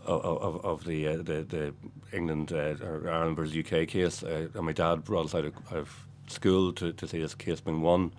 [0.05, 1.75] of, of the, uh, the the
[2.13, 4.25] England uh, or Ireland versus UK case.
[4.25, 7.35] Uh, and my dad brought us out of, out of school to, to see this
[7.35, 8.13] case being won.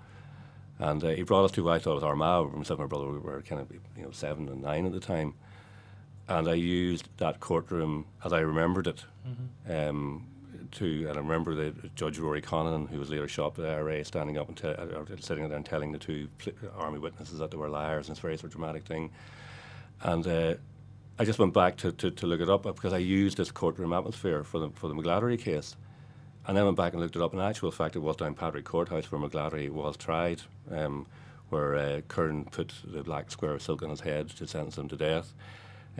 [0.80, 2.54] And uh, he brought us to what I thought was Armagh.
[2.54, 5.00] Myself and my brother we were kind of you know seven and nine at the
[5.00, 5.36] time,
[6.28, 9.04] and I used that courtroom as I remembered it.
[9.28, 9.72] Mm-hmm.
[9.90, 10.28] Um,
[10.74, 14.04] to, and I remember the Judge Rory Conaghan, who was later shot by the IRA,
[14.04, 17.52] standing up and te- uh, sitting there and telling the two pl- army witnesses that
[17.52, 19.12] they were liars, and it's a very sort of dramatic thing.
[20.02, 20.56] And uh,
[21.20, 23.94] I just went back to, to, to, look it up because I used this courtroom
[23.94, 25.76] atmosphere for the for the McGladdery case,
[26.48, 27.34] and then went back and looked it up.
[27.34, 31.06] In actual fact, it was Downpatrick Courthouse where McGladdery was tried, um,
[31.50, 34.90] where uh, Curran put the black square of silk on his head to sentence him
[34.90, 35.34] to death.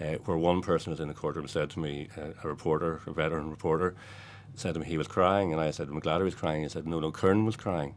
[0.02, 3.12] Uh, where one person was in the courtroom said to me, uh, a reporter, a
[3.12, 3.96] veteran reporter,
[4.56, 6.64] said to me he was crying, and I said I'm glad he was crying.
[6.64, 7.96] He said no, no, Curran was crying.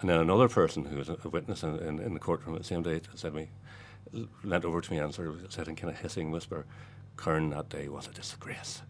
[0.00, 2.68] And then another person who was a, witness in, in, in, the courtroom at the
[2.68, 3.48] same day said to me,
[4.44, 6.64] leant over to me and sort of said in kind of hissing whisper,
[7.16, 8.82] "Curran that day was a disgrace."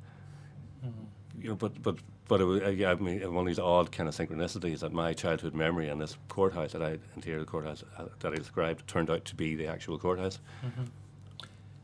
[0.85, 1.43] Mm-hmm.
[1.43, 1.97] You know, but but
[2.29, 4.93] but it was, uh, yeah, I mean, one of these odd kind of synchronicities that
[4.93, 8.87] my childhood memory and this courthouse that I interior the courthouse uh, that I described
[8.87, 10.39] turned out to be the actual courthouse.
[10.65, 10.85] Mm-hmm.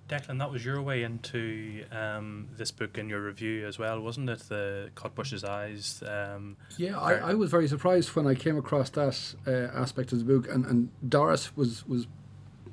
[0.06, 4.28] Declan, that was your way into um, this book in your review as well, wasn't
[4.28, 4.40] it?
[4.40, 6.02] The Cutbush's Eyes.
[6.06, 10.18] Um, yeah, I, I, was very surprised when I came across that uh, aspect of
[10.18, 12.06] the book, and, and Doris was, was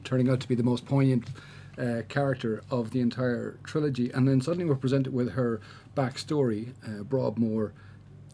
[0.03, 1.29] turning out to be the most poignant
[1.77, 4.11] uh, character of the entire trilogy.
[4.11, 5.61] And then suddenly we're presented with her
[5.95, 7.73] backstory, uh, Broadmoor,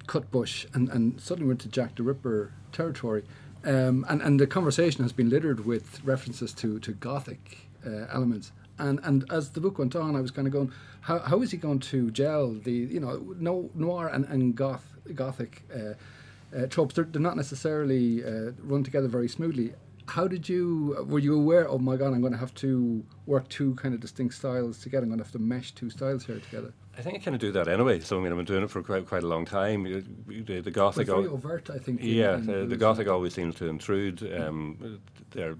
[0.07, 3.23] Cutbush, and, and suddenly we're into Jack the Ripper territory.
[3.65, 8.51] Um, and, and the conversation has been littered with references to, to Gothic uh, elements
[8.79, 11.51] and and as the book went on, I was kind of going, how, how is
[11.51, 16.67] he going to gel the you know no noir and, and goth gothic uh, uh,
[16.67, 16.95] tropes?
[16.95, 19.73] They're, they're, not necessarily uh, run together very smoothly.
[20.07, 21.67] How did you were you aware?
[21.67, 25.03] Oh my God, I'm going to have to work two kind of distinct styles together.
[25.03, 26.73] I'm going to have to mesh two styles here together.
[26.97, 27.99] I think I kind of do that anyway.
[27.99, 29.83] So I mean, I've been doing it for quite quite a long time.
[29.83, 31.99] The, the gothic, very overt, I think.
[32.01, 34.23] Yeah, the, the gothic always seems to intrude.
[34.39, 34.99] Um,
[35.31, 35.55] there,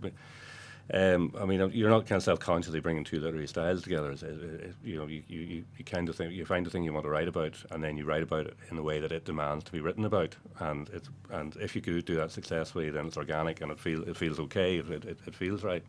[0.94, 4.12] um, I mean, you're not kind of self-consciously bringing two literary styles together.
[4.12, 6.94] It, it, you know, you, you, you kind of think you find the thing you
[6.94, 9.26] want to write about, and then you write about it in the way that it
[9.26, 10.36] demands to be written about.
[10.60, 14.08] And it's and if you could do that successfully, then it's organic and it feels
[14.08, 14.78] it feels okay.
[14.78, 15.84] It, it, it feels right.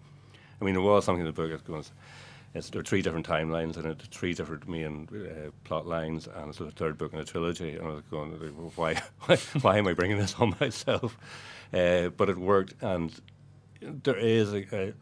[0.60, 1.92] I mean, there was something in the book that goes.
[2.58, 6.48] It's, there are three different timelines and it, three different main uh, plot lines, and
[6.48, 7.76] it's the third book in a trilogy.
[7.76, 8.32] And I was going,
[8.74, 8.94] why,
[9.26, 11.16] why, why am I bringing this on myself?
[11.72, 13.12] Uh, but it worked, and
[13.80, 14.92] there is a, a,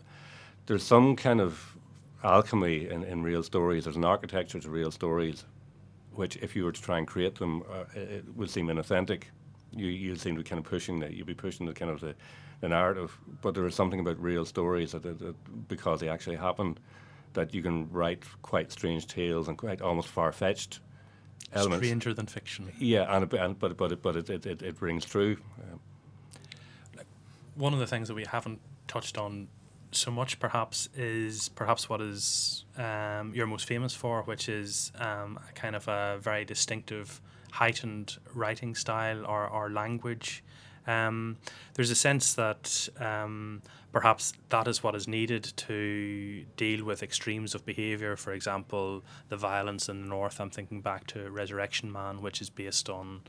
[0.67, 1.77] there's some kind of
[2.23, 3.85] alchemy in, in real stories.
[3.85, 5.45] There's an architecture to real stories,
[6.13, 9.25] which if you were to try and create them, uh, it, would seem inauthentic.
[9.73, 12.01] you you seem to be kind of pushing that you'd be pushing the kind of
[12.01, 12.15] the,
[12.61, 16.37] the narrative, but there is something about real stories that, that, that because they actually
[16.37, 16.81] happened,
[17.33, 20.81] that you can write quite strange tales and quite almost far fetched
[21.53, 21.87] elements.
[21.87, 22.73] Stranger than fiction.
[22.79, 25.37] Yeah, and, and but but it, but it, it, it, it rings true.
[25.61, 25.81] Um,
[27.55, 29.49] One of the things that we haven't touched on
[29.93, 35.39] so much, perhaps, is perhaps what is um, you're most famous for, which is um,
[35.49, 37.21] a kind of a very distinctive,
[37.53, 40.43] heightened writing style or, or language.
[40.87, 41.39] Um,
[41.75, 43.63] there's a sense that um,
[43.97, 48.15] perhaps that is what is needed to deal with extremes of behaviour.
[48.15, 50.39] For example, the violence in the north.
[50.39, 53.23] I'm thinking back to Resurrection Man, which is based on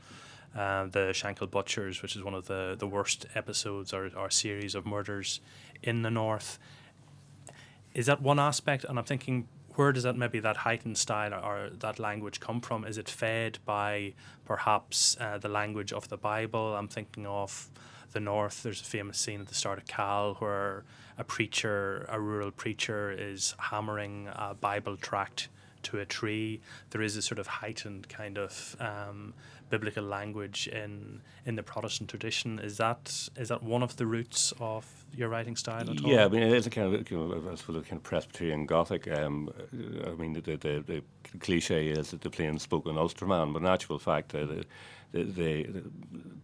[0.54, 4.74] uh, the Shankill Butchers, which is one of the, the worst episodes or, or series
[4.74, 5.40] of murders
[5.82, 6.58] in the north.
[7.94, 8.84] Is that one aspect?
[8.84, 9.48] And I'm thinking,
[9.78, 12.84] where does that maybe that heightened style or that language come from?
[12.84, 14.14] Is it fed by
[14.44, 16.74] perhaps uh, the language of the Bible?
[16.74, 17.70] I'm thinking of
[18.10, 18.64] the north.
[18.64, 20.82] There's a famous scene at the start of Cal where
[21.16, 25.48] a preacher, a rural preacher, is hammering a Bible tract
[25.84, 26.60] to a tree.
[26.90, 29.32] There is a sort of heightened kind of um,
[29.70, 32.58] biblical language in in the Protestant tradition.
[32.58, 36.10] Is that is that one of the roots of your writing style at all?
[36.10, 38.66] Yeah, I mean, it is a kind of, you know, I suppose, kind of Presbyterian
[38.66, 39.08] Gothic.
[39.10, 39.50] Um,
[40.06, 41.02] I mean, the, the, the
[41.40, 44.64] cliche is that the plain spoken Ulsterman, but in actual fact, uh, the,
[45.12, 45.66] the, the,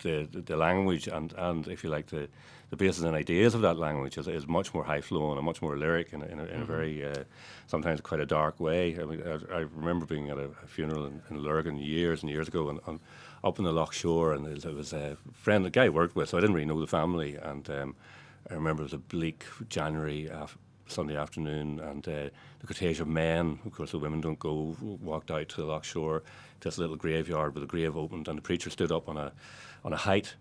[0.02, 2.28] the, the language and, and, if you like, the,
[2.70, 5.60] the basis and ideas of that language is, is much more high flowing and much
[5.60, 6.64] more lyric in a, in a, in mm-hmm.
[6.64, 7.24] very, uh,
[7.66, 8.98] sometimes quite a dark way.
[9.00, 12.30] I mean, I, I remember being at a, a funeral in, in Lurgan years and
[12.30, 13.00] years ago, and, and
[13.44, 16.30] up in the Lough Shore, and there was a friend, a guy I worked with,
[16.30, 17.94] so I didn't really know the family, and um,
[18.50, 20.56] I remember it was a bleak January af-
[20.86, 25.30] Sunday afternoon, and uh, the cortege of men, of course, the women don't go, walked
[25.30, 26.22] out to the Lough Shore,
[26.64, 29.32] this little graveyard with the grave opened, and the preacher stood up on a
[29.84, 30.34] on a height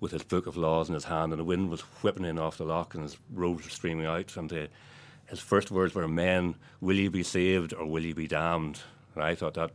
[0.00, 2.58] with his book of laws in his hand, and the wind was whipping in off
[2.58, 4.66] the lough, and his robes were streaming out, and uh,
[5.26, 8.80] his first words were, "Men, will you be saved or will you be damned?"
[9.14, 9.70] And I thought that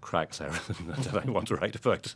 [0.00, 2.14] cracks everything that I want to write about.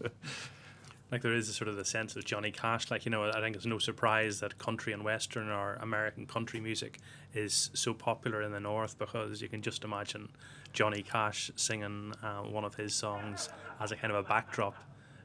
[1.11, 2.91] like there is a sort of the sense of Johnny Cash.
[2.91, 6.61] Like you know, I think it's no surprise that country and western or American country
[6.61, 6.99] music
[7.35, 10.29] is so popular in the north because you can just imagine
[10.73, 13.49] Johnny Cash singing uh, one of his songs
[13.81, 14.75] as a kind of a backdrop.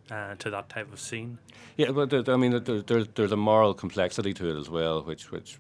[0.10, 1.38] Uh, to that type of scene,
[1.76, 5.58] yeah, but I mean, there's there's a moral complexity to it as well, which which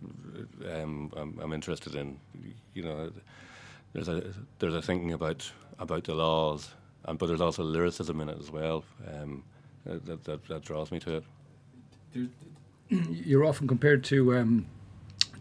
[0.72, 2.18] um, I'm, I'm interested in.
[2.74, 3.12] You know,
[3.92, 4.24] there's a
[4.60, 6.70] there's a thinking about about the laws,
[7.04, 8.86] and but there's also lyricism in it as well.
[9.06, 9.44] Um,
[9.88, 11.24] that, that, that draws me to
[12.14, 12.30] it.
[12.90, 14.66] You're often compared to um,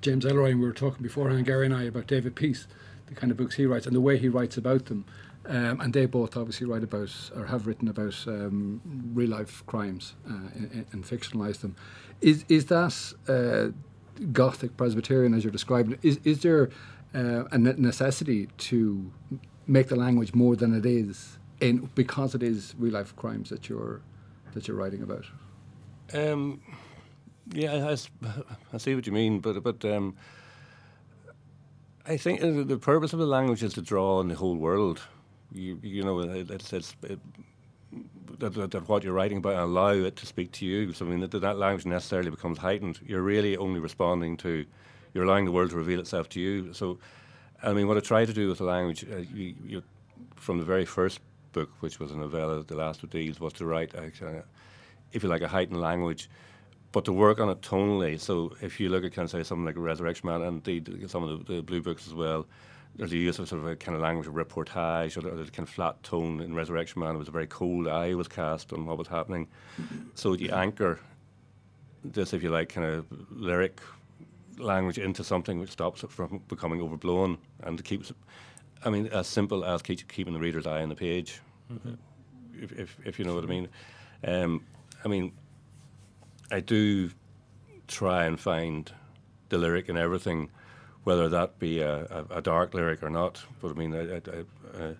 [0.00, 2.66] James Ellroy, and we were talking beforehand, Gary and I, about David Peace,
[3.06, 5.04] the kind of books he writes and the way he writes about them.
[5.48, 8.80] Um, and they both obviously write about or have written about um,
[9.14, 11.76] real life crimes uh, and, and fictionalize them.
[12.20, 13.70] Is is that uh,
[14.32, 15.98] Gothic Presbyterian as you're describing?
[16.02, 16.70] Is is there
[17.14, 19.12] uh, a necessity to
[19.68, 23.68] make the language more than it is, in because it is real life crimes that
[23.68, 24.00] you're
[24.54, 25.26] that you're writing about?
[26.12, 26.60] Um,
[27.52, 27.96] yeah, I,
[28.72, 30.16] I, see what you mean, but but um,
[32.08, 35.00] I think the purpose of the language is to draw on the whole world.
[35.52, 37.18] You you know, it's, it's it,
[38.38, 40.92] that, that, that, what you're writing about and allow it to speak to you.
[40.92, 43.00] So I mean, that, that language necessarily becomes heightened.
[43.04, 44.64] You're really only responding to,
[45.14, 46.72] you're allowing the world to reveal itself to you.
[46.74, 46.98] So,
[47.62, 49.82] I mean, what I try to do with the language, uh, you, you,
[50.36, 51.20] from the very first
[51.52, 54.02] book, which was a novella, The Last of Deeds, was to write, uh,
[55.12, 56.28] if you like, a heightened language,
[56.96, 58.18] but to work on it tonally.
[58.18, 61.22] So if you look at, kind of say, something like Resurrection Man, and indeed some
[61.22, 62.46] of the, the blue books as well,
[62.94, 65.68] there's a use of sort of a kind of language of reportage or the, kind
[65.68, 67.14] of flat tone in Resurrection Man.
[67.14, 69.46] It was a very cold eye was cast on what was happening.
[70.14, 70.98] So you anchor
[72.02, 73.78] this, if you like, kind of lyric
[74.56, 78.10] language into something which stops it from becoming overblown and keeps
[78.86, 81.92] I mean, as simple as keep, keeping the reader's eye on the page, mm-hmm.
[82.58, 83.68] if, if, if, you know what I mean.
[84.24, 84.64] Um,
[85.04, 85.32] I mean,
[86.50, 87.10] I do
[87.88, 88.90] try and find
[89.48, 90.50] the lyric in everything,
[91.04, 93.44] whether that be a, a, a dark lyric or not.
[93.60, 94.94] But I mean, I, I, uh,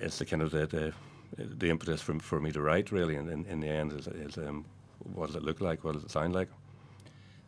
[0.00, 0.92] it's the kind of the, the,
[1.36, 4.38] the impetus for, for me to write, really, and in, in the end, is, is
[4.38, 4.64] um,
[5.14, 5.84] what does it look like?
[5.84, 6.48] What does it sound like?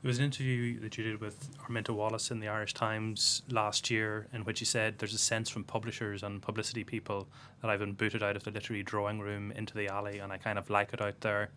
[0.00, 3.90] There was an interview that you did with Arminta Wallace in the Irish Times last
[3.90, 7.26] year, in which you said there's a sense from publishers and publicity people
[7.62, 10.36] that I've been booted out of the literary drawing room into the alley, and I
[10.36, 11.50] kind of like it out there.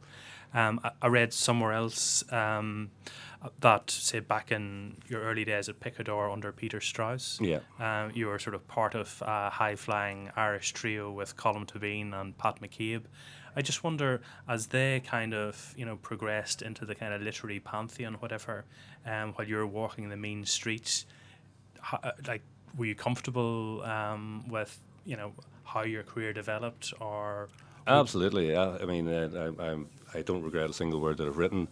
[0.56, 2.90] Um, I, I, read somewhere else um,
[3.62, 7.60] that say back in your early days at Picador under Peter Strauss, Yeah.
[7.80, 12.20] um, you were sort of part of a high flying Irish trio with Colm Tóibín
[12.20, 13.04] and Pat McCabe.
[13.56, 17.60] I just wonder, as they kind of you know progressed into the kind of literary
[17.60, 18.66] pantheon, whatever,
[19.06, 21.06] um, while you were walking the mean streets,
[21.82, 22.42] ho- uh, like
[22.78, 25.34] were you comfortable um, with you know
[25.64, 27.50] how your career developed, or
[27.88, 28.52] Absolutely.
[28.52, 28.78] Yeah.
[28.82, 31.68] I mean, uh, I, I'm, I don't regret a single word that I've written.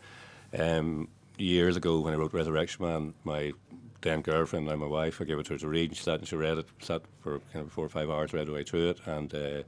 [0.58, 1.08] Um,
[1.38, 3.54] years ago, when I wrote Resurrection Man, my
[4.02, 5.90] then girlfriend, now my wife, I gave it to her to read.
[5.90, 8.34] And she sat and she read it, sat for kind of four or five hours,
[8.34, 9.64] read her way through it, and uh,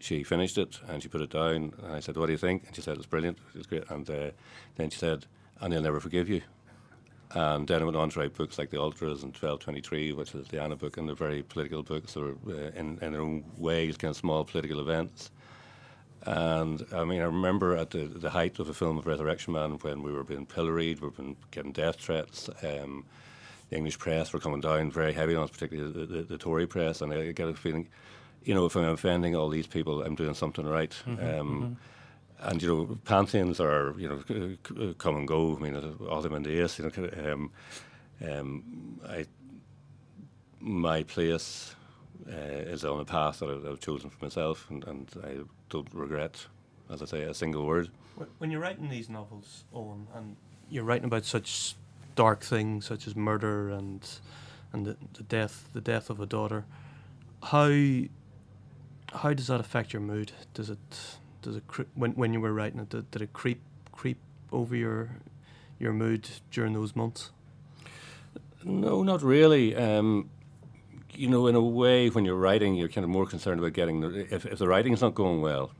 [0.00, 1.74] she finished it and she put it down.
[1.82, 3.38] And I said, "What do you think?" And she said, "It's brilliant.
[3.54, 4.30] It's great." And uh,
[4.76, 5.26] then she said,
[5.60, 6.42] "And they'll never forgive you."
[7.32, 10.48] And then I went on to write books like The Ultras and 1223, which is
[10.48, 12.16] the Anna book, and they're very political books.
[12.16, 15.30] Were, uh, in, in their own ways, kind of small political events.
[16.26, 19.78] And I mean, I remember at the, the height of the film of Resurrection Man
[19.80, 22.50] when we were being pilloried, we were being getting death threats.
[22.62, 23.06] Um,
[23.70, 26.66] the English press were coming down very heavy on us, particularly the, the, the Tory
[26.66, 27.00] press.
[27.00, 27.88] And I get a feeling,
[28.44, 30.94] you know, if I'm offending all these people, I'm doing something right.
[31.06, 31.76] um,
[32.42, 35.56] And, you know, pantheons are, you know, c- c- come and go.
[35.56, 37.50] I mean, uh, Ozymandias, you know, kind of, um,
[38.26, 39.26] um, I,
[40.60, 41.74] my place
[42.26, 45.36] uh, is on a path that I've, I've chosen for myself, and, and I
[45.68, 46.46] don't regret,
[46.90, 47.90] as I say, a single word.
[48.38, 50.36] When you're writing these novels, Eoin, and
[50.70, 51.74] you're writing about such
[52.14, 54.06] dark things such as murder and
[54.72, 56.64] and the, the death the death of a daughter,
[57.42, 57.68] how
[59.12, 60.32] how does that affect your mood?
[60.54, 60.78] Does it
[61.42, 63.60] does it cre- when when you were writing it did, did it creep
[63.92, 64.18] creep
[64.52, 65.10] over your
[65.78, 67.30] your mood during those months?
[68.64, 69.74] No, not really.
[69.74, 70.28] Um,
[71.14, 74.00] you know, in a way, when you're writing, you're kind of more concerned about getting
[74.00, 75.70] the, if, if the writing's not going well.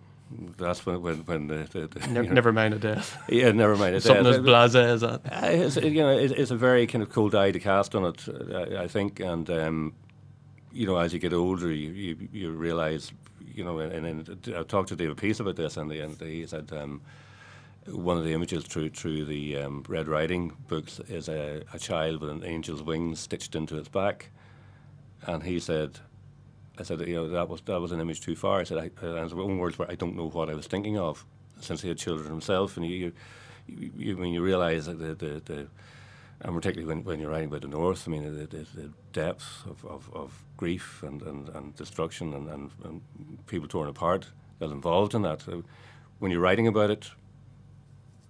[0.58, 3.16] That's when when, when the, the, the Ne- you know- never mind a death.
[3.28, 3.96] yeah, never mind.
[3.96, 5.20] It's, Something uh, as blasé as that.
[5.30, 8.04] Uh, it's, you know, it's, it's a very kind of cold eye to cast on
[8.06, 9.92] it, uh, I, I think, and um,
[10.72, 13.12] you know, as you get older, you you, you realise,
[13.54, 16.46] you know, and, and I talked to David Peace about this, and, the, and he
[16.46, 17.00] said um,
[17.86, 22.20] one of the images through through the um, Red Riding books is a, a child
[22.20, 24.30] with an angel's wings stitched into its back,
[25.26, 25.98] and he said.
[26.78, 28.60] I said, you know, that was that was an image too far.
[28.60, 30.96] I said, I, in his own words, were I don't know what I was thinking
[30.96, 31.26] of,
[31.60, 33.12] since he had children himself, and you,
[33.66, 35.66] you, you when you realise that the, the, the
[36.42, 39.84] and particularly when, you're writing about the North, I mean, the, the, the depth of,
[39.84, 43.02] of, of grief and, and, and destruction and, and, and
[43.46, 44.26] people torn apart
[44.58, 45.44] that's involved in that.
[46.18, 47.10] When you're writing about it,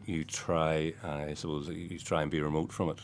[0.07, 2.99] you try, I suppose, you try and be remote from it.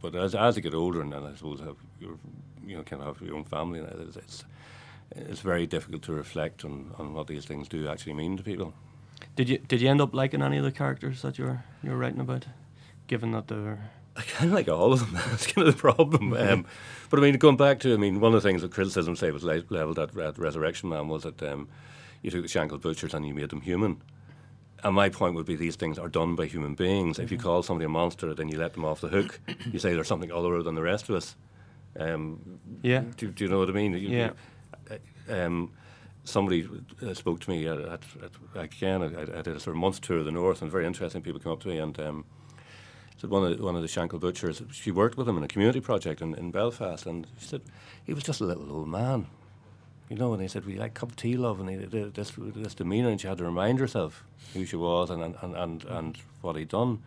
[0.00, 2.18] But as, as you get older and, I suppose have your,
[2.66, 4.44] you know, kind of have your own family, it's, it's,
[5.10, 8.72] it's very difficult to reflect on, on what these things do actually mean to people.
[9.36, 11.90] Did you did you end up liking any of the characters that you were you
[11.90, 12.46] were writing about,
[13.08, 13.80] given that they were
[14.18, 15.12] I kind of like all of them.
[15.30, 16.32] That's kind of the problem.
[16.34, 16.66] Um,
[17.08, 19.30] but I mean, going back to, I mean, one of the things that criticism say
[19.30, 21.68] was le- levelled at, at Resurrection Man was that um,
[22.22, 24.02] you took the Shankill Butchers and you made them human.
[24.84, 27.18] And my point would be these things are done by human beings.
[27.18, 29.40] If you call somebody a monster, then you let them off the hook.
[29.72, 31.36] you say there's something other than the rest of us.
[31.98, 33.92] Um, yeah do, do you know what I mean?
[33.94, 34.30] You- Yeah.
[35.28, 35.72] um,
[36.24, 36.68] somebody
[37.04, 39.02] uh, spoke to me at, at, at again.
[39.02, 41.40] I, I did a sort of month tour of the north, and very interesting people
[41.40, 42.24] come up to me and um,
[43.18, 44.62] said one of the, one of the Shankill butchers.
[44.72, 47.62] She worked with him in a community project in, in Belfast, and she said
[48.04, 49.26] he was just a little old man,
[50.08, 50.32] you know.
[50.32, 53.20] And he said we like cup of tea, love, and he this this demeanour, and
[53.20, 56.68] she had to remind herself who she was and and and, and, and what he'd
[56.68, 57.02] done.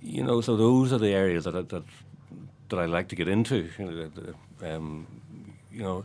[0.00, 1.82] You know, so those are the areas that that
[2.68, 3.68] that I like to get into.
[3.78, 5.06] You know, the, the, um,
[5.72, 6.04] you know,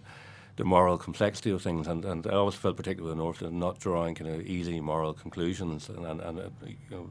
[0.55, 4.15] the moral complexity of things, and, and I always felt particularly the North, not drawing
[4.15, 7.09] kind of easy moral conclusions, and and, and uh, you know,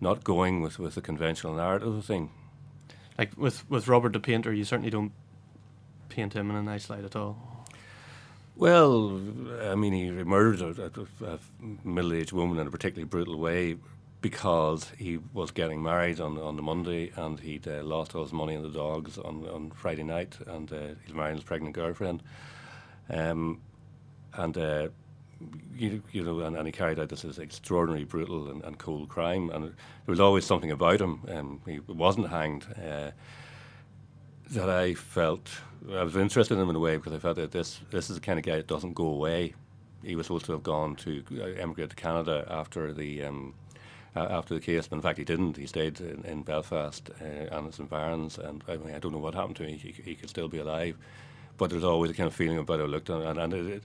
[0.00, 2.30] not going with, with the conventional narrative thing.
[3.18, 5.12] like with with Robert the painter, you certainly don't
[6.08, 7.64] paint him in a nice light at all.
[8.54, 9.20] Well,
[9.62, 10.90] I mean, he murdered a,
[11.22, 11.38] a, a
[11.84, 13.76] middle-aged woman in a particularly brutal way
[14.22, 18.32] because he was getting married on on the Monday and he'd uh, lost all his
[18.32, 22.22] money and the dogs on, on Friday night, and uh, he's marrying his pregnant girlfriend.
[23.10, 23.60] Um,
[24.34, 24.88] and uh,
[25.74, 29.08] you, you know, and, and he carried out this, this extraordinary, brutal and, and cold
[29.08, 29.72] crime, and there
[30.06, 31.20] was always something about him.
[31.28, 32.66] Um, he wasn't hanged.
[32.76, 33.10] Uh,
[34.50, 35.50] that I felt
[35.92, 38.16] I was interested in him in a way because I felt that this this is
[38.16, 39.54] the kind of guy that doesn't go away.
[40.02, 43.54] He was supposed to have gone to uh, emigrate to Canada after the um,
[44.14, 45.56] uh, after the case, but in fact he didn't.
[45.56, 49.18] He stayed in, in Belfast uh, and his environs, and I mean I don't know
[49.18, 49.78] what happened to him.
[49.78, 50.96] He, he could still be alive,
[51.56, 52.84] but there's always a kind of feeling about it.
[52.84, 53.82] I looked and, and it, it,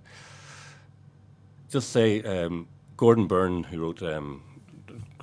[1.72, 2.68] just say um,
[2.98, 4.44] Gordon Burn, who wrote um,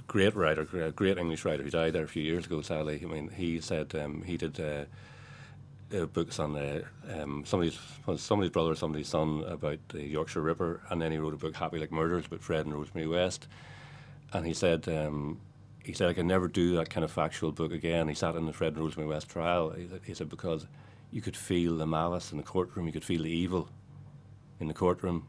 [0.06, 3.00] great writer, a great English writer who died there a few years ago, sadly.
[3.02, 4.84] I mean, he said um, he did uh,
[5.94, 6.80] uh, books on uh,
[7.12, 7.78] um, somebody's
[8.16, 11.78] somebody's brother, somebody's son about the Yorkshire Ripper, and then he wrote a book, Happy
[11.78, 13.46] Like Murderers, about Fred and Rosemary West.
[14.32, 15.40] And he said um,
[15.84, 18.08] he said I can never do that kind of factual book again.
[18.08, 19.70] He sat in the Fred and Rosemary West trial.
[19.70, 20.66] He, he said because
[21.10, 23.68] you could feel the malice in the courtroom, you could feel the evil
[24.60, 25.26] in the courtroom.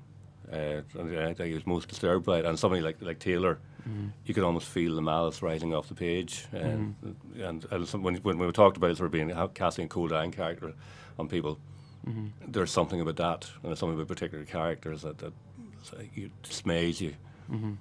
[0.52, 2.46] Uh, I think he was most disturbed by it.
[2.46, 4.12] And somebody like like Taylor, mm.
[4.26, 6.48] you could almost feel the malice rising off the page.
[6.52, 7.48] And mm.
[7.48, 10.12] and, and some, when when we talked about it, sort of being casting a cold
[10.12, 10.74] iron character
[11.20, 11.60] on people,
[12.08, 12.28] mm-hmm.
[12.48, 15.34] there's something about that, and there's something about particular characters that that
[16.16, 17.14] you, dismays you.
[17.52, 17.74] Mm-hmm.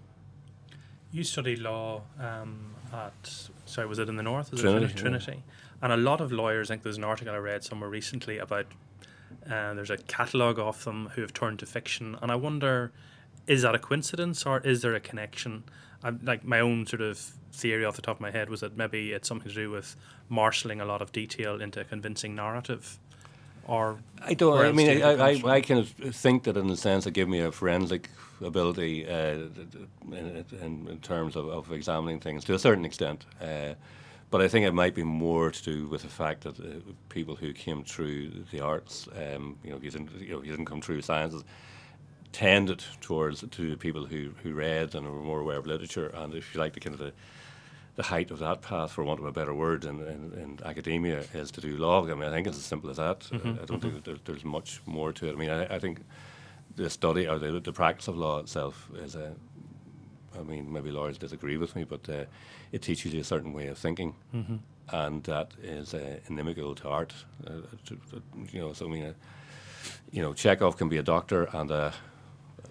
[1.10, 4.50] You studied law um, at sorry, was it in the north?
[4.50, 4.92] Was Trinity.
[4.94, 5.32] Trinity.
[5.32, 5.54] Yeah.
[5.80, 8.66] And a lot of lawyers, I think there's an article I read somewhere recently about
[9.50, 12.92] uh, there's a catalogue of them who have turned to fiction, and I wonder,
[13.46, 15.64] is that a coincidence or is there a connection?
[16.02, 17.18] I'm, like my own sort of
[17.52, 19.96] theory off the top of my head was that maybe it's something to do with
[20.28, 22.98] marshalling a lot of detail into a convincing narrative.
[23.66, 24.58] Or I don't.
[24.58, 27.40] I mean, I, I, I, kind of think that in a sense it gave me
[27.40, 28.08] a forensic
[28.42, 29.48] ability uh,
[30.10, 33.26] in, in, in, terms of, of, examining things to a certain extent.
[33.42, 33.74] Uh,
[34.30, 37.36] but I think it might be more to do with the fact that uh, people
[37.36, 40.82] who came through the arts, um, you know, you didn't, you know, you didn't come
[40.82, 41.44] through sciences,
[42.32, 46.08] tended towards to people who, who read and were more aware of literature.
[46.08, 47.12] And if you like, the kind of the,
[47.96, 51.24] the height of that path, for want of a better word, in, in, in academia
[51.32, 52.04] is to do law.
[52.04, 53.20] I mean, I think it's as simple as that.
[53.20, 53.90] Mm-hmm, I don't mm-hmm.
[53.90, 55.32] think that there's much more to it.
[55.32, 56.02] I mean, I, I think
[56.76, 59.34] the study or the, the practice of law itself is a
[60.38, 62.24] I mean, maybe lawyers disagree with me, but uh,
[62.72, 64.56] it teaches you a certain way of thinking, mm-hmm.
[64.90, 67.12] and that is uh, inimical to art.
[67.46, 68.22] Uh, to, to,
[68.52, 69.12] you know, so I mean, uh,
[70.10, 71.94] you know, Chekhov can be a doctor and a,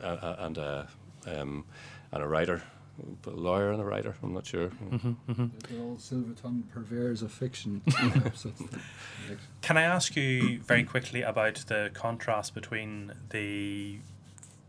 [0.01, 0.87] a, a and a
[1.25, 1.65] um,
[2.11, 2.63] and a writer.
[3.21, 4.69] But a lawyer and a writer, I'm not sure.
[4.69, 5.45] Mm-hmm, mm-hmm.
[5.69, 7.83] They're all silver tongued purveyors of fiction.
[9.61, 13.99] Can I ask you very quickly about the contrast between the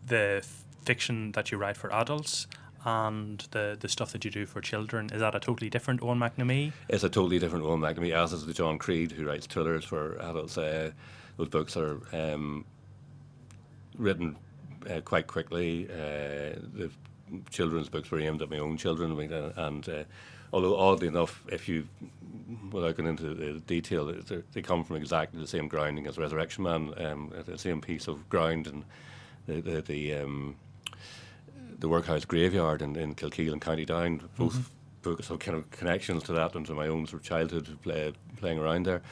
[0.06, 0.46] the
[0.84, 2.46] fiction that you write for adults
[2.84, 6.18] and the, the stuff that you do for children, is that a totally different Eoin
[6.18, 6.72] McNamee?
[6.88, 10.16] It's a totally different Eoin McNamee, as is the John Creed, who writes thrillers for
[10.20, 10.56] adults.
[10.56, 10.92] Uh,
[11.36, 12.64] those books are um,
[13.96, 14.36] written
[14.88, 15.88] uh, quite quickly.
[15.90, 16.90] Uh, the
[17.50, 19.18] children's books were aimed at my own children,
[19.56, 20.04] and uh,
[20.52, 21.86] although oddly enough, if you,
[22.72, 24.12] without going into the detail,
[24.52, 28.28] they come from exactly the same grounding as Resurrection Man, um, the same piece of
[28.28, 28.84] ground, and
[29.46, 30.56] the the, the um,
[31.78, 34.28] the workhouse graveyard in, in Kilkeel and County Down.
[34.36, 34.62] Both mm-hmm.
[35.02, 38.12] books have kind of connections to that and to my own sort of childhood play,
[38.36, 39.02] playing around there.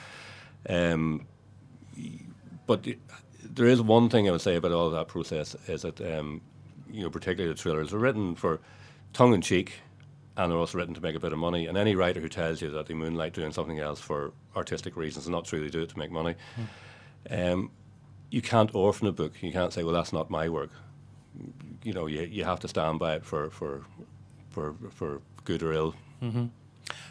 [0.69, 1.27] Um,
[2.67, 2.87] but
[3.43, 6.41] there is one thing I would say about all of that process is that um,
[6.91, 8.61] you know particularly the thrillers are written for
[9.13, 9.75] tongue in cheek
[10.37, 11.67] and they're also written to make a bit of money.
[11.67, 15.27] And any writer who tells you that they moonlight doing something else for artistic reasons
[15.27, 15.61] and not true.
[15.63, 16.35] They do it to make money.
[17.31, 17.53] Mm.
[17.53, 17.71] Um,
[18.31, 19.33] you can't orphan a book.
[19.41, 20.71] You can't say, "Well, that's not my work."
[21.87, 23.85] You know you, you have to stand by it for for
[24.51, 25.95] for for good or ill.
[26.21, 26.47] Mm-hmm.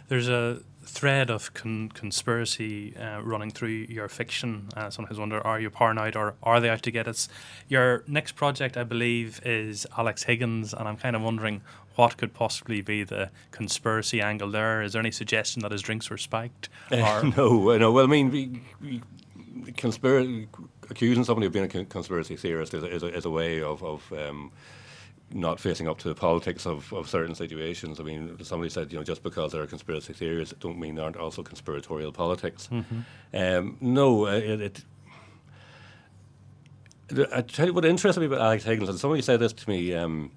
[0.09, 4.69] There's a thread of con- conspiracy uh, running through your fiction.
[4.75, 7.27] Uh, sometimes wonder, are you paranoid or are they out to get us?
[7.67, 11.61] Your next project, I believe, is Alex Higgins, and I'm kind of wondering
[11.95, 14.81] what could possibly be the conspiracy angle there.
[14.81, 16.69] Is there any suggestion that his drinks were spiked?
[16.91, 17.91] Uh, no, no.
[17.91, 19.01] Well, I mean, we, we,
[19.71, 20.47] conspiracy
[20.89, 23.83] accusing somebody of being a conspiracy theorist is a, is a, is a way of,
[23.83, 24.51] of um,
[25.31, 27.99] not facing up to the politics of, of certain situations.
[27.99, 31.05] I mean, somebody said, you know, just because there are conspiracy theories, don't mean there
[31.05, 32.69] aren't also conspiratorial politics.
[32.71, 32.99] Mm-hmm.
[33.33, 34.83] Um, no, uh, it, it
[37.31, 39.93] I tell you what interested me about Alex Higgins, and somebody said this to me
[39.93, 40.31] um,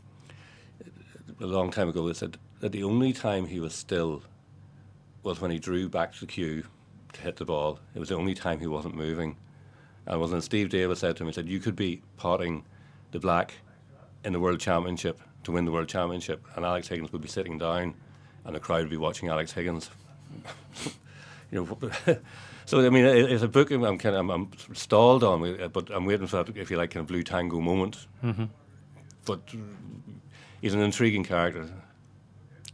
[1.40, 2.06] a long time ago.
[2.06, 4.22] They said that the only time he was still
[5.22, 6.64] was when he drew back to the cue
[7.14, 7.80] to hit the ball.
[7.94, 9.36] It was the only time he wasn't moving.
[10.08, 12.64] And when Steve Davis said to him, he said, You could be potting
[13.12, 13.54] the black
[14.24, 17.58] in the World Championship to win the World Championship, and Alex Higgins would be sitting
[17.58, 17.94] down,
[18.44, 19.90] and the crowd would be watching Alex Higgins.
[21.52, 22.16] you know,
[22.64, 26.06] so I mean, it's a book I'm kind of I'm, I'm stalled on, but I'm
[26.06, 28.06] waiting for that, if you like, kind of blue tango moment.
[28.24, 28.44] Mm-hmm.
[29.26, 29.40] But
[30.62, 31.68] he's an intriguing character.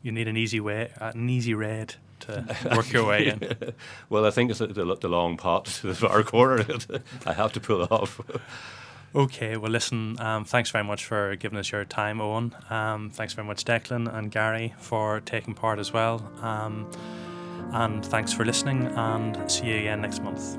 [0.02, 1.96] You need an easy way, an easy read
[2.26, 3.74] to work your way in?
[4.08, 6.64] well, I think it's the, the long pot to the far corner.
[7.26, 8.20] I have to pull off.
[9.14, 12.70] Okay, well, listen, um, thanks very much for giving us your time, Eoin.
[12.70, 16.28] Um, thanks very much, Declan and Gary, for taking part as well.
[16.42, 16.90] Um,
[17.72, 20.58] and thanks for listening, and see you again next month.